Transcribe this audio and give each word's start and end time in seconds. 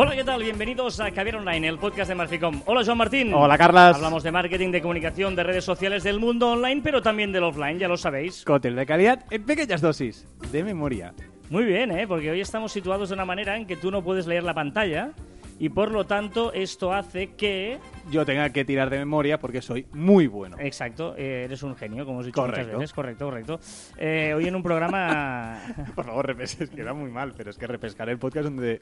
Hola, 0.00 0.14
¿qué 0.14 0.22
tal? 0.22 0.40
Bienvenidos 0.40 1.00
a 1.00 1.10
Caviar 1.10 1.38
Online, 1.38 1.66
el 1.66 1.76
podcast 1.76 2.08
de 2.08 2.14
Marficom. 2.14 2.62
Hola, 2.66 2.84
Joan 2.84 2.98
Martín. 2.98 3.34
Hola, 3.34 3.58
Carlas. 3.58 3.96
Hablamos 3.96 4.22
de 4.22 4.30
marketing, 4.30 4.70
de 4.70 4.80
comunicación, 4.80 5.34
de 5.34 5.42
redes 5.42 5.64
sociales, 5.64 6.04
del 6.04 6.20
mundo 6.20 6.52
online, 6.52 6.82
pero 6.84 7.02
también 7.02 7.32
del 7.32 7.42
offline, 7.42 7.80
ya 7.80 7.88
lo 7.88 7.96
sabéis. 7.96 8.44
Cóctel 8.44 8.76
de 8.76 8.86
calidad 8.86 9.24
en 9.28 9.42
pequeñas 9.42 9.80
dosis, 9.80 10.24
de 10.52 10.62
memoria. 10.62 11.14
Muy 11.50 11.64
bien, 11.64 11.90
¿eh? 11.90 12.06
Porque 12.06 12.30
hoy 12.30 12.40
estamos 12.40 12.70
situados 12.70 13.08
de 13.08 13.16
una 13.16 13.24
manera 13.24 13.56
en 13.56 13.66
que 13.66 13.74
tú 13.74 13.90
no 13.90 14.04
puedes 14.04 14.28
leer 14.28 14.44
la 14.44 14.54
pantalla 14.54 15.10
y 15.58 15.68
por 15.68 15.90
lo 15.90 16.04
tanto 16.06 16.52
esto 16.52 16.92
hace 16.92 17.34
que... 17.34 17.78
Yo 18.10 18.24
tenga 18.24 18.50
que 18.50 18.64
tirar 18.64 18.90
de 18.90 18.98
memoria 18.98 19.38
porque 19.38 19.60
soy 19.60 19.86
muy 19.92 20.26
bueno. 20.26 20.56
Exacto, 20.58 21.14
eh, 21.16 21.44
eres 21.44 21.62
un 21.62 21.76
genio, 21.76 22.04
como 22.06 22.18
os 22.18 22.24
he 22.24 22.28
dicho 22.28 22.40
muchas 22.40 22.54
Correcto. 22.56 22.78
veces. 22.78 22.92
Correcto, 22.92 23.24
correcto. 23.26 23.60
Eh, 23.98 24.32
hoy 24.34 24.46
en 24.46 24.54
un 24.54 24.62
programa... 24.62 25.58
Por 25.94 26.04
favor, 26.04 26.26
repesques, 26.26 26.70
queda 26.70 26.92
muy 26.92 27.10
mal, 27.10 27.34
pero 27.36 27.50
es 27.50 27.58
que 27.58 27.66
repescaré 27.66 28.12
el 28.12 28.18
podcast 28.18 28.44
donde 28.44 28.80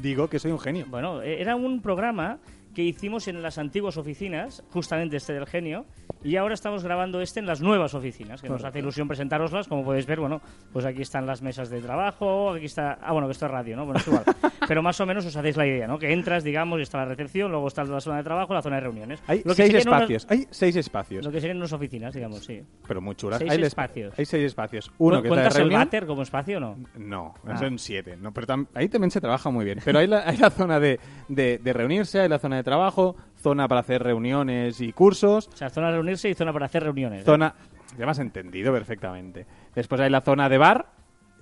digo 0.00 0.28
que 0.28 0.38
soy 0.38 0.52
un 0.52 0.60
genio. 0.60 0.86
Bueno, 0.88 1.22
eh, 1.22 1.40
era 1.40 1.56
un 1.56 1.82
programa 1.82 2.38
que 2.74 2.82
hicimos 2.82 3.28
en 3.28 3.42
las 3.42 3.58
antiguas 3.58 3.96
oficinas, 3.96 4.62
justamente 4.70 5.16
este 5.16 5.32
del 5.34 5.46
genio, 5.46 5.84
y 6.24 6.36
ahora 6.36 6.54
estamos 6.54 6.82
grabando 6.84 7.20
este 7.20 7.40
en 7.40 7.46
las 7.46 7.60
nuevas 7.60 7.94
oficinas, 7.94 8.40
que 8.40 8.48
nos 8.48 8.64
hace 8.64 8.78
ilusión 8.78 9.08
presentároslas, 9.08 9.68
como 9.68 9.84
podéis 9.84 10.06
ver, 10.06 10.20
bueno, 10.20 10.40
pues 10.72 10.84
aquí 10.86 11.02
están 11.02 11.26
las 11.26 11.42
mesas 11.42 11.68
de 11.68 11.80
trabajo, 11.80 12.52
aquí 12.52 12.66
está, 12.66 12.98
ah, 13.02 13.12
bueno, 13.12 13.26
que 13.26 13.32
esto 13.32 13.46
es 13.46 13.52
radio, 13.52 13.76
¿no? 13.76 13.84
Bueno, 13.84 14.00
es 14.00 14.06
igual, 14.06 14.24
pero 14.68 14.82
más 14.82 15.00
o 15.00 15.06
menos 15.06 15.26
os 15.26 15.36
hacéis 15.36 15.56
la 15.56 15.66
idea, 15.66 15.86
¿no? 15.86 15.98
Que 15.98 16.12
entras, 16.12 16.44
digamos, 16.44 16.78
y 16.78 16.82
está 16.82 16.98
la 16.98 17.06
recepción, 17.06 17.50
luego 17.50 17.66
está 17.68 17.84
la 17.84 18.00
zona 18.00 18.18
de 18.18 18.22
trabajo, 18.24 18.54
la 18.54 18.62
zona 18.62 18.76
de 18.76 18.82
reuniones. 18.82 19.22
Hay 19.26 19.38
Lo 19.44 19.54
que 19.54 19.62
seis 19.62 19.70
unas- 19.72 19.84
espacios, 19.86 20.26
hay 20.30 20.46
seis 20.50 20.76
espacios, 20.76 21.24
lo 21.24 21.32
que 21.32 21.40
serían 21.40 21.56
unas 21.58 21.72
oficinas, 21.72 22.14
digamos, 22.14 22.44
sí. 22.44 22.62
pero 22.86 23.00
muy 23.00 23.14
chulas. 23.16 23.38
Seis 23.40 23.50
hay, 23.50 23.62
espacios. 23.62 24.14
hay 24.18 24.24
seis 24.24 24.44
espacios. 24.46 24.90
Uno 24.98 25.20
que 25.22 25.28
la 25.28 25.34
de 25.36 25.40
¿Cuentas 25.42 25.56
el 25.58 25.70
váter 25.70 26.06
como 26.06 26.22
espacio 26.22 26.56
o 26.58 26.60
no? 26.60 26.76
No, 26.96 27.34
Ah. 27.46 27.56
son 27.58 27.78
siete. 27.78 28.16
No, 28.16 28.32
pero 28.32 28.46
tam- 28.46 28.66
ahí 28.74 28.88
también 28.88 29.10
se 29.10 29.20
trabaja 29.20 29.50
muy 29.50 29.64
bien. 29.64 29.80
Pero 29.84 29.98
hay 29.98 30.06
la, 30.06 30.26
hay 30.26 30.36
la 30.36 30.50
zona 30.50 30.78
de, 30.80 30.98
de- 31.28 31.58
de 31.58 31.72
reunirse, 31.72 32.20
hay 32.20 32.28
la 32.28 32.38
zona 32.38 32.56
de 32.56 32.61
trabajo, 32.62 33.16
zona 33.36 33.68
para 33.68 33.80
hacer 33.80 34.02
reuniones 34.02 34.80
y 34.80 34.92
cursos, 34.92 35.48
O 35.52 35.56
sea, 35.56 35.70
zona 35.70 35.88
de 35.88 35.94
reunirse 35.94 36.28
y 36.28 36.34
zona 36.34 36.52
para 36.52 36.66
hacer 36.66 36.82
reuniones. 36.82 37.22
¿eh? 37.22 37.24
zona... 37.24 37.54
Ya 37.98 38.06
me 38.06 38.10
has 38.12 38.18
entendido 38.20 38.72
perfectamente. 38.72 39.46
Después 39.74 40.00
hay 40.00 40.08
la 40.08 40.22
zona 40.22 40.48
de 40.48 40.56
bar 40.56 40.86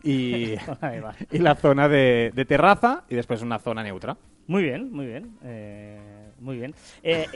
y, 0.02 0.54
y 1.30 1.38
la 1.38 1.54
zona 1.54 1.88
de, 1.88 2.32
de 2.34 2.44
terraza 2.44 3.04
y 3.08 3.14
después 3.14 3.42
una 3.42 3.58
zona 3.60 3.82
neutra. 3.84 4.16
Muy 4.48 4.64
bien, 4.64 4.90
muy 4.90 5.06
bien. 5.06 5.36
eh, 5.44 6.00
muy 6.40 6.56
bien. 6.56 6.74
Eh, 7.04 7.26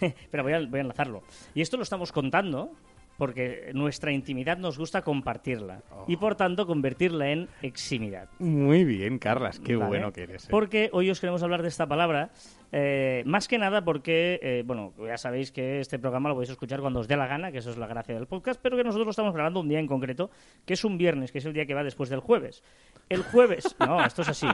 eh, 0.00 0.14
pero 0.30 0.42
voy 0.42 0.54
a, 0.54 0.58
voy 0.66 0.78
a 0.78 0.82
enlazarlo. 0.82 1.22
Y 1.54 1.60
esto 1.60 1.76
lo 1.76 1.84
estamos 1.84 2.10
contando 2.10 2.72
porque 3.16 3.70
nuestra 3.74 4.12
intimidad 4.12 4.58
nos 4.58 4.78
gusta 4.78 5.02
compartirla 5.02 5.82
y 6.06 6.16
por 6.16 6.34
tanto 6.34 6.66
convertirla 6.66 7.30
en 7.30 7.48
eximidad. 7.62 8.28
Muy 8.38 8.84
bien, 8.84 9.18
Carlas, 9.18 9.60
qué 9.60 9.76
¿vale? 9.76 9.88
bueno 9.88 10.12
que 10.12 10.22
eres. 10.22 10.44
¿eh? 10.44 10.48
Porque 10.50 10.90
hoy 10.92 11.10
os 11.10 11.20
queremos 11.20 11.42
hablar 11.42 11.62
de 11.62 11.68
esta 11.68 11.86
palabra, 11.86 12.30
eh, 12.72 13.22
más 13.24 13.46
que 13.46 13.58
nada 13.58 13.84
porque, 13.84 14.40
eh, 14.42 14.62
bueno, 14.66 14.92
ya 15.06 15.16
sabéis 15.16 15.52
que 15.52 15.80
este 15.80 15.98
programa 15.98 16.28
lo 16.28 16.34
podéis 16.34 16.50
escuchar 16.50 16.80
cuando 16.80 17.00
os 17.00 17.08
dé 17.08 17.16
la 17.16 17.26
gana, 17.26 17.52
que 17.52 17.58
eso 17.58 17.70
es 17.70 17.76
la 17.76 17.86
gracia 17.86 18.14
del 18.14 18.26
podcast, 18.26 18.60
pero 18.60 18.76
que 18.76 18.82
nosotros 18.82 19.06
lo 19.06 19.10
estamos 19.10 19.32
grabando 19.32 19.60
un 19.60 19.68
día 19.68 19.78
en 19.78 19.86
concreto, 19.86 20.30
que 20.66 20.74
es 20.74 20.84
un 20.84 20.98
viernes, 20.98 21.30
que 21.30 21.38
es 21.38 21.44
el 21.44 21.52
día 21.52 21.66
que 21.66 21.74
va 21.74 21.84
después 21.84 22.08
del 22.10 22.20
jueves. 22.20 22.62
El 23.08 23.22
jueves, 23.22 23.76
no, 23.78 24.04
esto 24.04 24.22
es 24.22 24.28
así. 24.28 24.48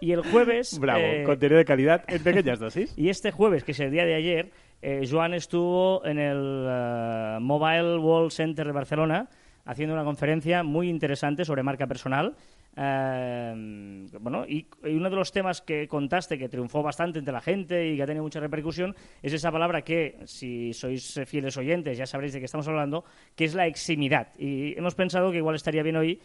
Y 0.00 0.12
el 0.12 0.22
jueves... 0.22 0.78
Bravo, 0.80 1.04
contenido 1.24 1.58
de 1.58 1.64
calidad 1.64 2.04
en 2.08 2.22
pequeñas 2.22 2.58
dosis. 2.58 2.92
y 2.96 3.10
este 3.10 3.30
jueves, 3.30 3.62
que 3.62 3.72
es 3.72 3.80
el 3.80 3.92
día 3.92 4.04
de 4.04 4.14
ayer, 4.14 4.50
eh, 4.82 5.06
Joan 5.08 5.32
estuvo 5.34 6.04
en 6.04 6.18
el 6.18 6.66
eh, 6.68 7.38
Mobile 7.40 7.98
World 7.98 8.32
Center 8.32 8.66
de 8.66 8.72
Barcelona 8.72 9.28
haciendo 9.64 9.94
una 9.94 10.02
conferencia 10.02 10.64
muy 10.64 10.88
interesante 10.88 11.44
sobre 11.44 11.62
marca 11.62 11.86
personal. 11.86 12.34
Eh, 12.76 14.08
bueno, 14.18 14.44
y, 14.44 14.66
uno 14.82 15.08
de 15.08 15.14
los 15.16 15.30
temas 15.30 15.62
que 15.62 15.86
contaste 15.86 16.36
que 16.36 16.48
triunfó 16.48 16.82
bastante 16.82 17.20
entre 17.20 17.32
la 17.32 17.40
gente 17.40 17.86
y 17.86 17.96
que 17.96 18.02
ha 18.02 18.06
tenido 18.06 18.24
mucha 18.24 18.40
repercusión 18.40 18.96
es 19.22 19.32
esa 19.32 19.52
palabra 19.52 19.82
que, 19.82 20.18
si 20.24 20.72
sois 20.72 21.20
fieles 21.26 21.56
oyentes, 21.56 21.96
ya 21.96 22.06
sabréis 22.06 22.32
de 22.32 22.40
qué 22.40 22.46
estamos 22.46 22.66
hablando, 22.66 23.04
que 23.36 23.44
es 23.44 23.54
la 23.54 23.66
eximidad. 23.66 24.34
Y 24.36 24.76
hemos 24.76 24.96
pensado 24.96 25.30
que 25.30 25.36
igual 25.36 25.54
estaría 25.54 25.84
bien 25.84 25.96
hoy 25.96 26.20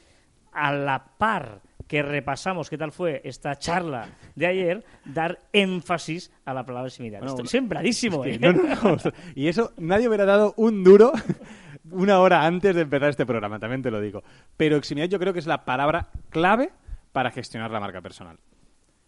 a 0.51 0.73
la 0.73 1.05
par 1.19 1.61
que 1.87 2.01
repasamos 2.01 2.69
qué 2.69 2.77
tal 2.77 2.91
fue 2.91 3.21
esta 3.23 3.57
charla 3.57 4.09
de 4.35 4.45
ayer, 4.45 4.85
dar 5.05 5.39
énfasis 5.53 6.31
a 6.45 6.53
la 6.53 6.65
palabra 6.65 6.87
eximidad. 6.87 7.19
Bueno, 7.19 7.33
Estoy 7.33 7.47
sembradísimo, 7.47 8.23
Es 8.25 8.35
¿eh? 8.35 8.39
que 8.39 8.47
no, 8.47 8.53
no, 8.53 8.91
no. 8.91 8.97
Y 9.35 9.47
eso 9.47 9.71
nadie 9.77 10.07
hubiera 10.07 10.25
dado 10.25 10.53
un 10.57 10.83
duro 10.83 11.11
una 11.91 12.19
hora 12.19 12.45
antes 12.45 12.75
de 12.75 12.81
empezar 12.81 13.09
este 13.09 13.25
programa, 13.25 13.59
también 13.59 13.81
te 13.81 13.91
lo 13.91 14.01
digo. 14.01 14.23
Pero 14.57 14.75
eximidad 14.75 15.07
yo 15.07 15.19
creo 15.19 15.33
que 15.33 15.39
es 15.39 15.47
la 15.47 15.65
palabra 15.65 16.09
clave 16.29 16.71
para 17.11 17.31
gestionar 17.31 17.71
la 17.71 17.79
marca 17.79 18.01
personal. 18.01 18.37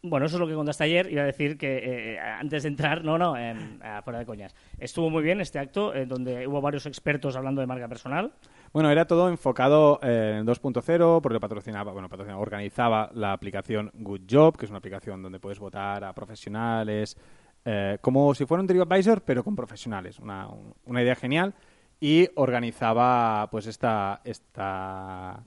Bueno, 0.02 0.28
eso 0.28 0.38
es 0.38 0.40
lo 0.40 0.48
que 0.48 0.54
contaste 0.54 0.86
ayer. 0.86 1.12
Iba 1.12 1.24
a 1.24 1.26
decir 1.26 1.58
que 1.58 2.14
eh, 2.14 2.20
antes 2.20 2.64
de 2.64 2.70
entrar, 2.70 3.04
no, 3.04 3.18
no, 3.18 3.36
ah, 3.36 4.02
fuera 4.02 4.20
de 4.20 4.26
coñas. 4.26 4.56
Estuvo 4.78 5.10
muy 5.10 5.22
bien 5.22 5.42
este 5.42 5.60
acto, 5.60 5.94
eh, 5.94 6.06
donde 6.06 6.48
hubo 6.48 6.62
varios 6.62 6.86
expertos 6.86 7.36
hablando 7.36 7.60
de 7.60 7.68
marca 7.68 7.88
personal. 7.90 8.32
Bueno, 8.72 8.90
era 8.92 9.06
todo 9.06 9.28
enfocado 9.28 10.00
eh, 10.02 10.38
en 10.40 10.46
2.0 10.48 11.22
porque 11.22 11.40
patrocinaba, 11.42 11.92
bueno, 11.92 12.08
patrocinaba, 12.08 12.42
organizaba 12.42 13.10
la 13.14 13.34
aplicación 13.34 13.92
Good 13.94 14.22
Job, 14.30 14.58
que 14.58 14.66
es 14.66 14.70
una 14.70 14.78
aplicación 14.78 15.22
donde 15.22 15.40
puedes 15.40 15.60
votar 15.60 16.04
a 16.06 16.14
profesionales, 16.14 17.18
eh, 17.66 17.98
como 18.00 18.34
si 18.34 18.46
fuera 18.46 18.62
un 18.62 18.68
TripAdvisor, 18.68 19.22
pero 19.24 19.44
con 19.44 19.54
profesionales. 19.56 20.18
Una, 20.20 20.48
un- 20.48 20.74
una 20.86 21.02
idea 21.04 21.16
genial. 21.16 21.54
Y 22.00 22.30
organizaba, 22.36 23.50
pues, 23.52 23.68
esta, 23.68 24.22
esta 24.24 25.44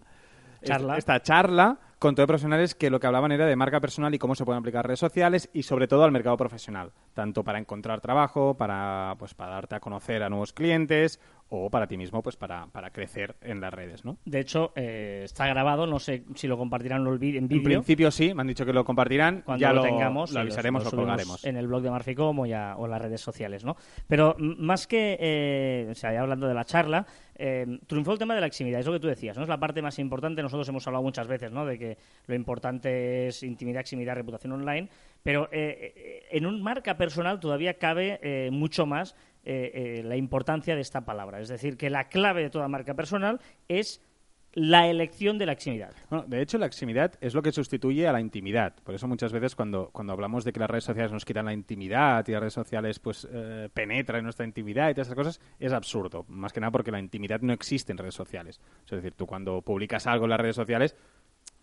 Charla. 0.62 0.98
esta 0.98 1.20
charla 1.22 1.78
con 2.02 2.16
todos 2.16 2.26
profesionales 2.26 2.74
que 2.74 2.90
lo 2.90 2.98
que 2.98 3.06
hablaban 3.06 3.30
era 3.30 3.46
de 3.46 3.54
marca 3.54 3.78
personal 3.78 4.12
y 4.12 4.18
cómo 4.18 4.34
se 4.34 4.44
pueden 4.44 4.58
aplicar 4.58 4.84
redes 4.84 4.98
sociales 4.98 5.48
y 5.52 5.62
sobre 5.62 5.86
todo 5.86 6.02
al 6.02 6.10
mercado 6.10 6.36
profesional, 6.36 6.90
tanto 7.14 7.44
para 7.44 7.60
encontrar 7.60 8.00
trabajo, 8.00 8.56
para 8.56 9.14
pues 9.20 9.34
para 9.34 9.52
darte 9.52 9.76
a 9.76 9.80
conocer 9.80 10.24
a 10.24 10.28
nuevos 10.28 10.52
clientes 10.52 11.20
o 11.54 11.68
para 11.70 11.86
ti 11.86 11.96
mismo 11.98 12.22
pues 12.22 12.36
para, 12.36 12.66
para 12.66 12.90
crecer 12.90 13.36
en 13.42 13.60
las 13.60 13.72
redes, 13.74 14.04
¿no? 14.04 14.16
De 14.24 14.40
hecho, 14.40 14.72
eh, 14.74 15.20
está 15.24 15.46
grabado, 15.46 15.86
no 15.86 15.98
sé 15.98 16.24
si 16.34 16.46
lo 16.48 16.56
compartirán 16.56 17.06
en 17.06 17.18
vi- 17.18 17.36
en 17.36 17.46
vídeo. 17.48 17.62
principio 17.62 18.10
sí, 18.10 18.32
me 18.32 18.40
han 18.40 18.46
dicho 18.48 18.64
que 18.64 18.72
lo 18.72 18.84
compartirán, 18.84 19.42
cuando 19.42 19.60
ya 19.60 19.72
lo, 19.72 19.82
tengamos 19.82 20.32
lo 20.32 20.40
avisaremos, 20.40 20.84
lo 20.84 20.90
lo, 20.90 20.96
colgaremos. 20.96 21.44
en 21.44 21.56
el 21.56 21.66
blog 21.66 21.82
de 21.82 21.90
Marficom 21.90 22.38
o, 22.38 22.46
ya, 22.46 22.74
o 22.78 22.86
en 22.86 22.90
las 22.90 23.02
redes 23.02 23.20
sociales, 23.20 23.64
¿no? 23.64 23.76
Pero 24.08 24.34
más 24.38 24.86
que, 24.86 25.16
eh, 25.20 25.88
o 25.90 25.94
sea, 25.94 26.12
ya 26.12 26.22
hablando 26.22 26.48
de 26.48 26.54
la 26.54 26.64
charla, 26.64 27.06
eh, 27.34 27.66
triunfó 27.86 28.12
el 28.12 28.18
tema 28.18 28.34
de 28.34 28.40
la 28.40 28.46
eximidad, 28.46 28.80
es 28.80 28.86
lo 28.86 28.92
que 28.92 29.00
tú 29.00 29.08
decías, 29.08 29.36
¿no? 29.36 29.42
Es 29.42 29.48
la 29.48 29.58
parte 29.60 29.82
más 29.82 29.98
importante, 29.98 30.42
nosotros 30.42 30.68
hemos 30.68 30.86
hablado 30.86 31.02
muchas 31.02 31.26
veces, 31.26 31.52
¿no? 31.52 31.66
De 31.66 31.78
que 31.78 31.98
lo 32.26 32.34
importante 32.34 33.28
es 33.28 33.42
intimidad, 33.42 33.80
eximidad, 33.80 34.14
reputación 34.14 34.52
online, 34.52 34.88
pero 35.22 35.48
eh, 35.52 35.92
eh, 35.96 36.22
en 36.30 36.46
un 36.46 36.62
marca 36.62 36.96
personal 36.96 37.40
todavía 37.40 37.74
cabe 37.74 38.18
eh, 38.22 38.50
mucho 38.52 38.86
más 38.86 39.14
eh, 39.44 39.98
eh, 39.98 40.02
la 40.04 40.16
importancia 40.16 40.74
de 40.74 40.80
esta 40.80 41.04
palabra, 41.04 41.40
es 41.40 41.48
decir, 41.48 41.76
que 41.76 41.90
la 41.90 42.08
clave 42.08 42.42
de 42.42 42.50
toda 42.50 42.68
marca 42.68 42.94
personal 42.94 43.40
es 43.68 44.00
la 44.54 44.86
elección 44.88 45.38
de 45.38 45.46
la 45.46 45.52
eximidad. 45.52 45.94
De 46.26 46.42
hecho, 46.42 46.58
la 46.58 46.66
eximidad 46.66 47.14
es 47.20 47.34
lo 47.34 47.42
que 47.42 47.52
sustituye 47.52 48.06
a 48.06 48.12
la 48.12 48.20
intimidad. 48.20 48.74
Por 48.84 48.94
eso 48.94 49.08
muchas 49.08 49.32
veces 49.32 49.56
cuando, 49.56 49.88
cuando 49.92 50.12
hablamos 50.12 50.44
de 50.44 50.52
que 50.52 50.60
las 50.60 50.70
redes 50.70 50.84
sociales 50.84 51.10
nos 51.10 51.24
quitan 51.24 51.46
la 51.46 51.54
intimidad 51.54 52.26
y 52.28 52.32
las 52.32 52.40
redes 52.40 52.52
sociales 52.52 52.98
pues 52.98 53.26
eh, 53.32 53.68
penetran 53.72 54.18
en 54.18 54.24
nuestra 54.24 54.44
intimidad 54.44 54.90
y 54.90 54.94
todas 54.94 55.08
esas 55.08 55.16
cosas, 55.16 55.40
es 55.58 55.72
absurdo. 55.72 56.24
Más 56.28 56.52
que 56.52 56.60
nada 56.60 56.70
porque 56.70 56.90
la 56.90 57.00
intimidad 57.00 57.40
no 57.40 57.52
existe 57.52 57.92
en 57.92 57.98
redes 57.98 58.14
sociales. 58.14 58.60
Es 58.84 58.90
decir, 58.90 59.14
tú 59.14 59.26
cuando 59.26 59.62
publicas 59.62 60.06
algo 60.06 60.26
en 60.26 60.30
las 60.30 60.40
redes 60.40 60.56
sociales, 60.56 60.96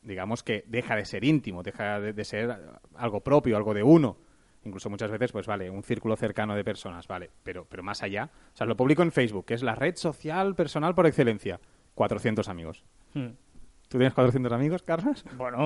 digamos 0.01 0.41
que 0.41 0.63
deja 0.68 0.95
de 0.95 1.06
ser 1.06 1.23
íntimo, 1.23 1.62
deja 1.62 2.00
de, 2.00 2.13
de 2.13 2.25
ser 2.25 2.57
algo 2.95 3.22
propio, 3.22 3.56
algo 3.56 3.73
de 3.73 3.84
uno. 3.84 4.18
Incluso 4.66 4.90
muchas 4.90 5.09
veces, 5.09 5.31
pues 5.31 5.47
vale, 5.47 5.70
un 5.70 5.84
círculo 5.84 6.16
cercano 6.18 6.56
de 6.56 6.64
personas, 6.64 7.08
vale, 7.08 7.30
pero, 7.44 7.66
pero 7.66 7.81
más 7.81 8.03
allá. 8.03 8.30
O 8.53 8.58
sea, 8.58 8.68
lo 8.68 8.75
publico 8.75 9.02
en 9.03 9.12
Facebook, 9.12 9.46
que 9.46 9.53
es 9.53 9.64
la 9.64 9.75
red 9.75 9.96
social 9.96 10.53
personal 10.56 10.94
por 10.96 11.08
excelencia. 11.08 11.60
400 11.95 12.48
amigos. 12.50 12.83
Hmm. 13.13 13.28
¿Tú 13.88 13.98
tienes 13.98 14.13
400 14.13 14.51
amigos, 14.51 14.83
Carlos? 14.83 15.25
Bueno, 15.36 15.57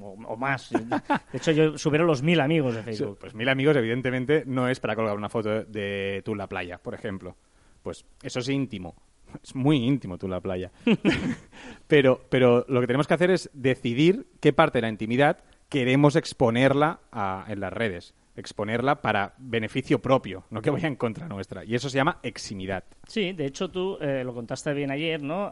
o, 0.00 0.12
o 0.28 0.36
más. 0.36 0.70
De 0.70 1.38
hecho, 1.38 1.50
yo 1.50 1.76
supero 1.76 2.04
los 2.04 2.22
mil 2.22 2.38
amigos 2.40 2.74
de 2.74 2.82
Facebook. 2.84 3.18
Pues 3.18 3.34
mil 3.34 3.48
amigos, 3.48 3.74
evidentemente, 3.76 4.44
no 4.46 4.68
es 4.68 4.78
para 4.78 4.94
colgar 4.94 5.16
una 5.16 5.28
foto 5.28 5.64
de 5.64 6.22
tú 6.24 6.32
en 6.32 6.38
la 6.38 6.46
playa, 6.46 6.78
por 6.78 6.94
ejemplo. 6.94 7.36
Pues 7.82 8.04
eso 8.22 8.38
es 8.38 8.48
íntimo. 8.48 8.94
Es 9.42 9.56
muy 9.56 9.78
íntimo 9.78 10.18
tú 10.18 10.26
en 10.26 10.30
la 10.32 10.40
playa. 10.40 10.70
pero, 11.86 12.20
pero 12.28 12.64
lo 12.68 12.80
que 12.80 12.86
tenemos 12.86 13.06
que 13.06 13.14
hacer 13.14 13.30
es 13.30 13.50
decidir 13.52 14.26
qué 14.40 14.52
parte 14.52 14.78
de 14.78 14.82
la 14.82 14.88
intimidad 14.88 15.38
queremos 15.68 16.16
exponerla 16.16 17.00
a- 17.10 17.44
en 17.48 17.60
las 17.60 17.72
redes. 17.72 18.14
Exponerla 18.36 19.00
para 19.00 19.34
beneficio 19.38 20.00
propio, 20.00 20.44
no 20.50 20.60
que 20.60 20.70
vaya 20.70 20.88
en 20.88 20.96
contra 20.96 21.28
nuestra. 21.28 21.64
Y 21.64 21.74
eso 21.74 21.88
se 21.88 21.96
llama 21.96 22.18
eximidad. 22.22 22.84
Sí, 23.06 23.32
de 23.32 23.46
hecho 23.46 23.70
tú 23.70 23.96
eh, 24.00 24.22
lo 24.24 24.34
contaste 24.34 24.72
bien 24.74 24.90
ayer, 24.90 25.22
¿no? 25.22 25.50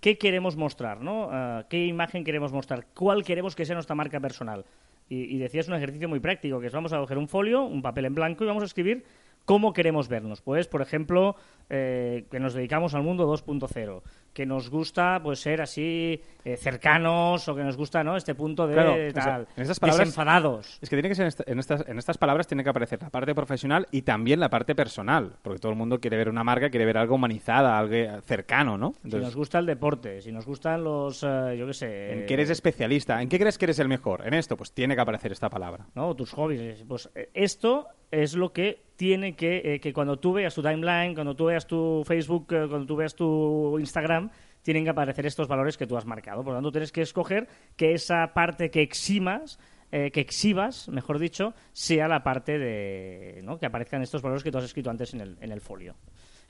¿Qué 0.00 0.16
queremos 0.16 0.56
mostrar, 0.56 1.02
no? 1.02 1.28
Ah, 1.30 1.66
¿Qué 1.68 1.84
imagen 1.84 2.24
queremos 2.24 2.52
mostrar? 2.52 2.86
¿Cuál 2.94 3.22
queremos 3.22 3.54
que 3.54 3.66
sea 3.66 3.74
nuestra 3.74 3.94
marca 3.94 4.18
personal? 4.18 4.64
Y, 5.10 5.34
y 5.34 5.38
decías 5.38 5.68
un 5.68 5.74
ejercicio 5.74 6.08
muy 6.08 6.20
práctico, 6.20 6.58
que 6.58 6.68
es 6.68 6.72
vamos 6.72 6.92
a 6.92 6.98
coger 6.98 7.18
un 7.18 7.28
folio, 7.28 7.64
un 7.64 7.82
papel 7.82 8.06
en 8.06 8.14
blanco 8.14 8.44
y 8.44 8.46
vamos 8.46 8.62
a 8.62 8.66
escribir 8.66 9.04
¿Cómo 9.44 9.72
queremos 9.72 10.08
vernos? 10.08 10.42
Pues, 10.42 10.68
por 10.68 10.82
ejemplo, 10.82 11.36
eh, 11.68 12.24
que 12.30 12.38
nos 12.38 12.54
dedicamos 12.54 12.94
al 12.94 13.02
mundo 13.02 13.26
2.0, 13.26 14.02
que 14.32 14.46
nos 14.46 14.70
gusta 14.70 15.20
pues 15.22 15.40
ser 15.40 15.60
así 15.60 16.20
eh, 16.44 16.56
cercanos 16.56 17.48
o 17.48 17.54
que 17.54 17.62
nos 17.64 17.76
gusta 17.76 18.02
¿no? 18.04 18.16
este 18.16 18.34
punto 18.34 18.66
de 18.66 18.74
Claro, 18.74 18.92
tal, 19.12 19.46
en 19.56 19.62
estas 19.62 19.80
palabras- 19.80 20.06
desenfadados. 20.08 20.78
Es 20.80 20.88
que 20.88 20.96
tiene 20.96 21.08
que 21.08 21.14
ser 21.14 21.24
en 21.24 21.28
esta- 21.28 21.44
en 21.46 21.58
estas, 21.58 21.84
en 21.88 21.98
estas 21.98 22.16
palabras 22.18 22.46
tiene 22.46 22.62
que 22.64 22.70
aparecer 22.70 23.02
la 23.02 23.10
parte 23.10 23.34
profesional 23.34 23.86
y 23.90 24.02
también 24.02 24.40
la 24.40 24.48
parte 24.48 24.74
personal, 24.74 25.32
porque 25.42 25.58
todo 25.58 25.72
el 25.72 25.78
mundo 25.78 26.00
quiere 26.00 26.16
ver 26.16 26.28
una 26.28 26.44
marca, 26.44 26.70
quiere 26.70 26.86
ver 26.86 26.96
algo 26.98 27.16
humanizada, 27.16 27.78
algo 27.78 28.20
cercano, 28.22 28.78
¿no? 28.78 28.94
Si 29.02 29.08
nos 29.16 29.34
gusta 29.36 29.58
el 29.58 29.66
deporte, 29.66 30.22
si 30.22 30.32
nos 30.32 30.46
gustan 30.46 30.84
los, 30.84 31.22
eh, 31.22 31.56
yo 31.58 31.66
qué 31.66 31.74
sé... 31.74 32.12
¿En 32.12 32.26
qué 32.26 32.34
eres 32.34 32.50
especialista? 32.50 33.20
¿En 33.20 33.28
qué 33.28 33.38
crees 33.38 33.58
que 33.58 33.66
eres 33.66 33.78
el 33.80 33.88
mejor? 33.88 34.26
En 34.26 34.34
esto, 34.34 34.56
pues 34.56 34.72
tiene 34.72 34.94
que 34.94 35.00
aparecer 35.00 35.32
esta 35.32 35.50
palabra. 35.50 35.86
¿no? 35.94 36.14
tus 36.14 36.32
hobbies. 36.32 36.84
Pues 36.88 37.10
eh, 37.14 37.30
esto 37.34 37.86
es 38.10 38.34
lo 38.34 38.52
que 38.52 38.82
tiene 38.96 39.34
que, 39.34 39.74
eh, 39.74 39.80
que 39.80 39.92
cuando 39.92 40.18
tú 40.18 40.32
veas 40.34 40.54
tu 40.54 40.62
timeline, 40.62 41.14
cuando 41.14 41.34
tú 41.34 41.46
veas 41.46 41.66
tu 41.66 42.02
Facebook, 42.04 42.46
eh, 42.52 42.66
cuando 42.68 42.86
tú 42.86 42.96
veas 42.96 43.14
tu 43.14 43.78
Instagram, 43.78 44.29
tienen 44.62 44.84
que 44.84 44.90
aparecer 44.90 45.26
estos 45.26 45.48
valores 45.48 45.76
que 45.76 45.86
tú 45.86 45.96
has 45.96 46.06
marcado. 46.06 46.42
Por 46.42 46.52
lo 46.52 46.56
tanto, 46.58 46.72
tienes 46.72 46.92
que 46.92 47.02
escoger 47.02 47.48
que 47.76 47.94
esa 47.94 48.32
parte 48.34 48.70
que 48.70 48.82
eximas, 48.82 49.58
eh, 49.90 50.10
que 50.10 50.20
exhibas, 50.20 50.88
mejor 50.88 51.18
dicho, 51.18 51.54
sea 51.72 52.08
la 52.08 52.22
parte 52.22 52.58
de 52.58 53.40
¿no? 53.42 53.58
que 53.58 53.66
aparezcan 53.66 54.02
estos 54.02 54.22
valores 54.22 54.42
que 54.42 54.52
tú 54.52 54.58
has 54.58 54.64
escrito 54.64 54.90
antes 54.90 55.14
en 55.14 55.20
el, 55.20 55.38
en 55.40 55.52
el 55.52 55.60
folio. 55.60 55.96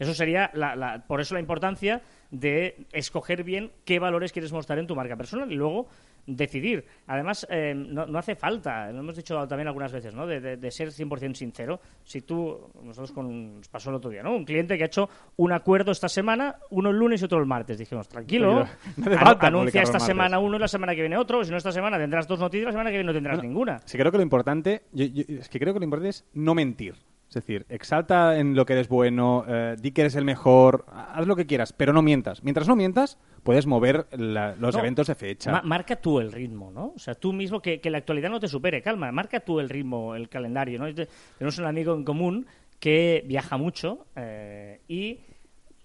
Eso 0.01 0.15
sería, 0.15 0.51
la, 0.55 0.75
la- 0.75 1.05
por 1.07 1.21
eso 1.21 1.35
la 1.35 1.41
importancia 1.41 2.01
de 2.33 2.87
escoger 2.93 3.45
bien 3.45 3.71
qué 3.85 3.99
valores 4.01 4.33
quieres 4.33 4.51
mostrar 4.53 4.79
en 4.81 4.87
tu 4.89 4.97
marca 4.97 5.17
personal 5.17 5.51
y 5.53 5.55
luego 5.55 5.87
decidir. 6.27 6.85
Además, 7.07 7.47
eh, 7.51 7.75
no, 7.75 8.07
no 8.07 8.19
hace 8.19 8.35
falta, 8.37 8.91
lo 8.93 9.01
hemos 9.01 9.17
dicho 9.17 9.47
también 9.49 9.67
algunas 9.69 9.91
veces, 9.93 10.15
¿no? 10.15 10.27
de, 10.27 10.41
de- 10.41 10.57
de 10.57 10.71
ser 10.71 10.89
100% 10.91 11.35
sincero. 11.35 11.81
Si 12.05 12.21
tú, 12.23 12.71
nosotros 12.83 13.11
con, 13.13 13.57
nos 13.57 13.69
pasó 13.69 13.91
el 13.91 13.97
otro 13.97 14.11
día, 14.11 14.23
¿no? 14.23 14.35
Un 14.37 14.45
cliente 14.45 14.77
que 14.77 14.85
ha 14.85 14.87
hecho 14.87 15.09
un 15.37 15.53
acuerdo 15.53 15.93
esta 15.93 16.09
semana, 16.09 16.57
uno 16.71 16.91
el 16.91 16.97
lunes 16.97 17.21
y 17.21 17.25
otro 17.25 17.39
el 17.39 17.47
martes. 17.47 17.79
Dijimos, 17.79 18.09
tranquilo, 18.09 18.67
No 18.97 19.05
falta 19.19 19.47
anuncia 19.49 19.83
esta 19.83 19.99
semana 20.07 20.39
uno 20.39 20.57
y 20.57 20.61
la 20.61 20.69
semana 20.69 20.95
que 20.95 21.01
viene 21.01 21.17
otro. 21.17 21.43
Si 21.45 21.51
no 21.51 21.57
esta 21.57 21.73
semana 21.73 21.99
tendrás 21.99 22.29
dos 22.29 22.39
noticias, 22.39 22.67
la 22.67 22.73
semana 22.73 22.91
que 22.91 22.97
viene 22.97 23.07
no 23.09 23.15
tendrás 23.15 23.37
Bueno, 23.39 23.49
ninguna. 23.49 23.81
Sí, 23.85 23.99
creo 23.99 24.11
que 24.13 24.19
lo 24.19 24.23
importante, 24.23 24.83
yo- 24.93 25.07
yo- 25.07 25.25
es 25.29 25.49
que 25.49 25.59
creo 25.59 25.73
que 25.75 25.81
lo 25.81 25.85
importante 25.85 26.11
es 26.11 26.25
no 26.35 26.55
mentir. 26.55 26.95
Es 27.31 27.35
decir, 27.35 27.65
exalta 27.69 28.39
en 28.39 28.57
lo 28.57 28.67
que 28.67 28.73
eres 28.73 28.89
bueno, 28.89 29.45
eh, 29.47 29.77
di 29.81 29.93
que 29.93 30.01
eres 30.01 30.17
el 30.17 30.25
mejor, 30.25 30.85
haz 30.93 31.27
lo 31.29 31.37
que 31.37 31.47
quieras, 31.47 31.73
pero 31.73 31.93
no 31.93 32.03
mientas. 32.03 32.43
Mientras 32.43 32.67
no 32.67 32.75
mientas, 32.75 33.19
puedes 33.45 33.67
mover 33.67 34.07
la- 34.11 34.57
los 34.57 34.75
No, 34.75 34.81
eventos 34.81 35.07
de 35.07 35.15
fecha. 35.15 35.53
Ma- 35.53 35.63
marca 35.63 35.95
tú 35.95 36.19
el 36.19 36.33
ritmo, 36.33 36.73
¿no? 36.73 36.93
O 36.97 36.99
sea, 36.99 37.15
tú 37.15 37.33
mismo, 37.33 37.63
que, 37.63 37.81
que 37.81 37.89
la 37.89 37.99
actualidad 37.99 38.31
no 38.31 38.41
te 38.41 38.49
supere, 38.49 38.83
calma, 38.83 39.13
marca 39.13 39.39
tú 39.41 39.61
el 39.61 39.69
ritmo, 39.69 40.17
el 40.17 40.29
calendario, 40.29 40.81
¿no? 40.81 40.93
Tenemos 41.39 41.57
un 41.59 41.67
amigo 41.67 41.95
en 41.95 42.03
común 42.05 42.47
que 42.81 43.23
viaja 43.27 43.57
mucho 43.57 44.07
eh, 44.17 44.81
y, 44.89 45.21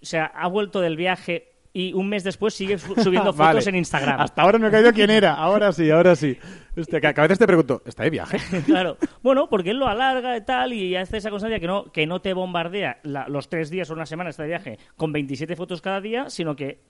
o 0.02 0.04
sea, 0.04 0.26
ha 0.26 0.48
vuelto 0.48 0.80
del 0.80 0.96
viaje 0.96 1.52
y 1.78 1.92
un 1.92 2.08
mes 2.08 2.24
después 2.24 2.54
sigue 2.54 2.78
su- 2.78 2.94
subiendo 2.94 3.32
fotos 3.34 3.54
Vale. 3.56 3.68
en 3.68 3.76
Instagram. 3.76 4.20
Hasta 4.20 4.40
ahora 4.42 4.58
no 4.58 4.68
he 4.68 4.70
caído 4.70 4.92
quién 4.92 5.10
era. 5.10 5.34
Ahora 5.34 5.72
sí, 5.72 5.90
ahora 5.90 6.16
sí. 6.16 6.38
Hostia, 6.76 7.00
que 7.00 7.06
a 7.08 7.12
veces 7.22 7.38
te 7.38 7.46
pregunto, 7.46 7.82
¿está 7.84 8.04
de 8.04 8.10
viaje? 8.10 8.38
Claro, 8.66 8.96
bueno, 9.22 9.48
porque 9.48 9.70
él 9.70 9.78
lo 9.78 9.86
alarga 9.86 10.36
y 10.36 10.40
tal 10.42 10.72
y 10.72 10.96
hace 10.96 11.18
esa 11.18 11.30
constancia 11.30 11.60
que 11.60 11.66
no, 11.66 11.84
que 11.92 12.06
no 12.06 12.20
te 12.20 12.32
bombardea 12.32 12.98
la- 13.02 13.28
los 13.28 13.48
tres 13.48 13.68
días 13.70 13.90
o 13.90 13.94
una 13.94 14.06
semana 14.06 14.30
este 14.30 14.46
viaje 14.46 14.78
con 14.96 15.12
27 15.12 15.54
fotos 15.56 15.80
cada 15.82 16.00
día, 16.00 16.30
sino 16.30 16.56
que 16.56 16.80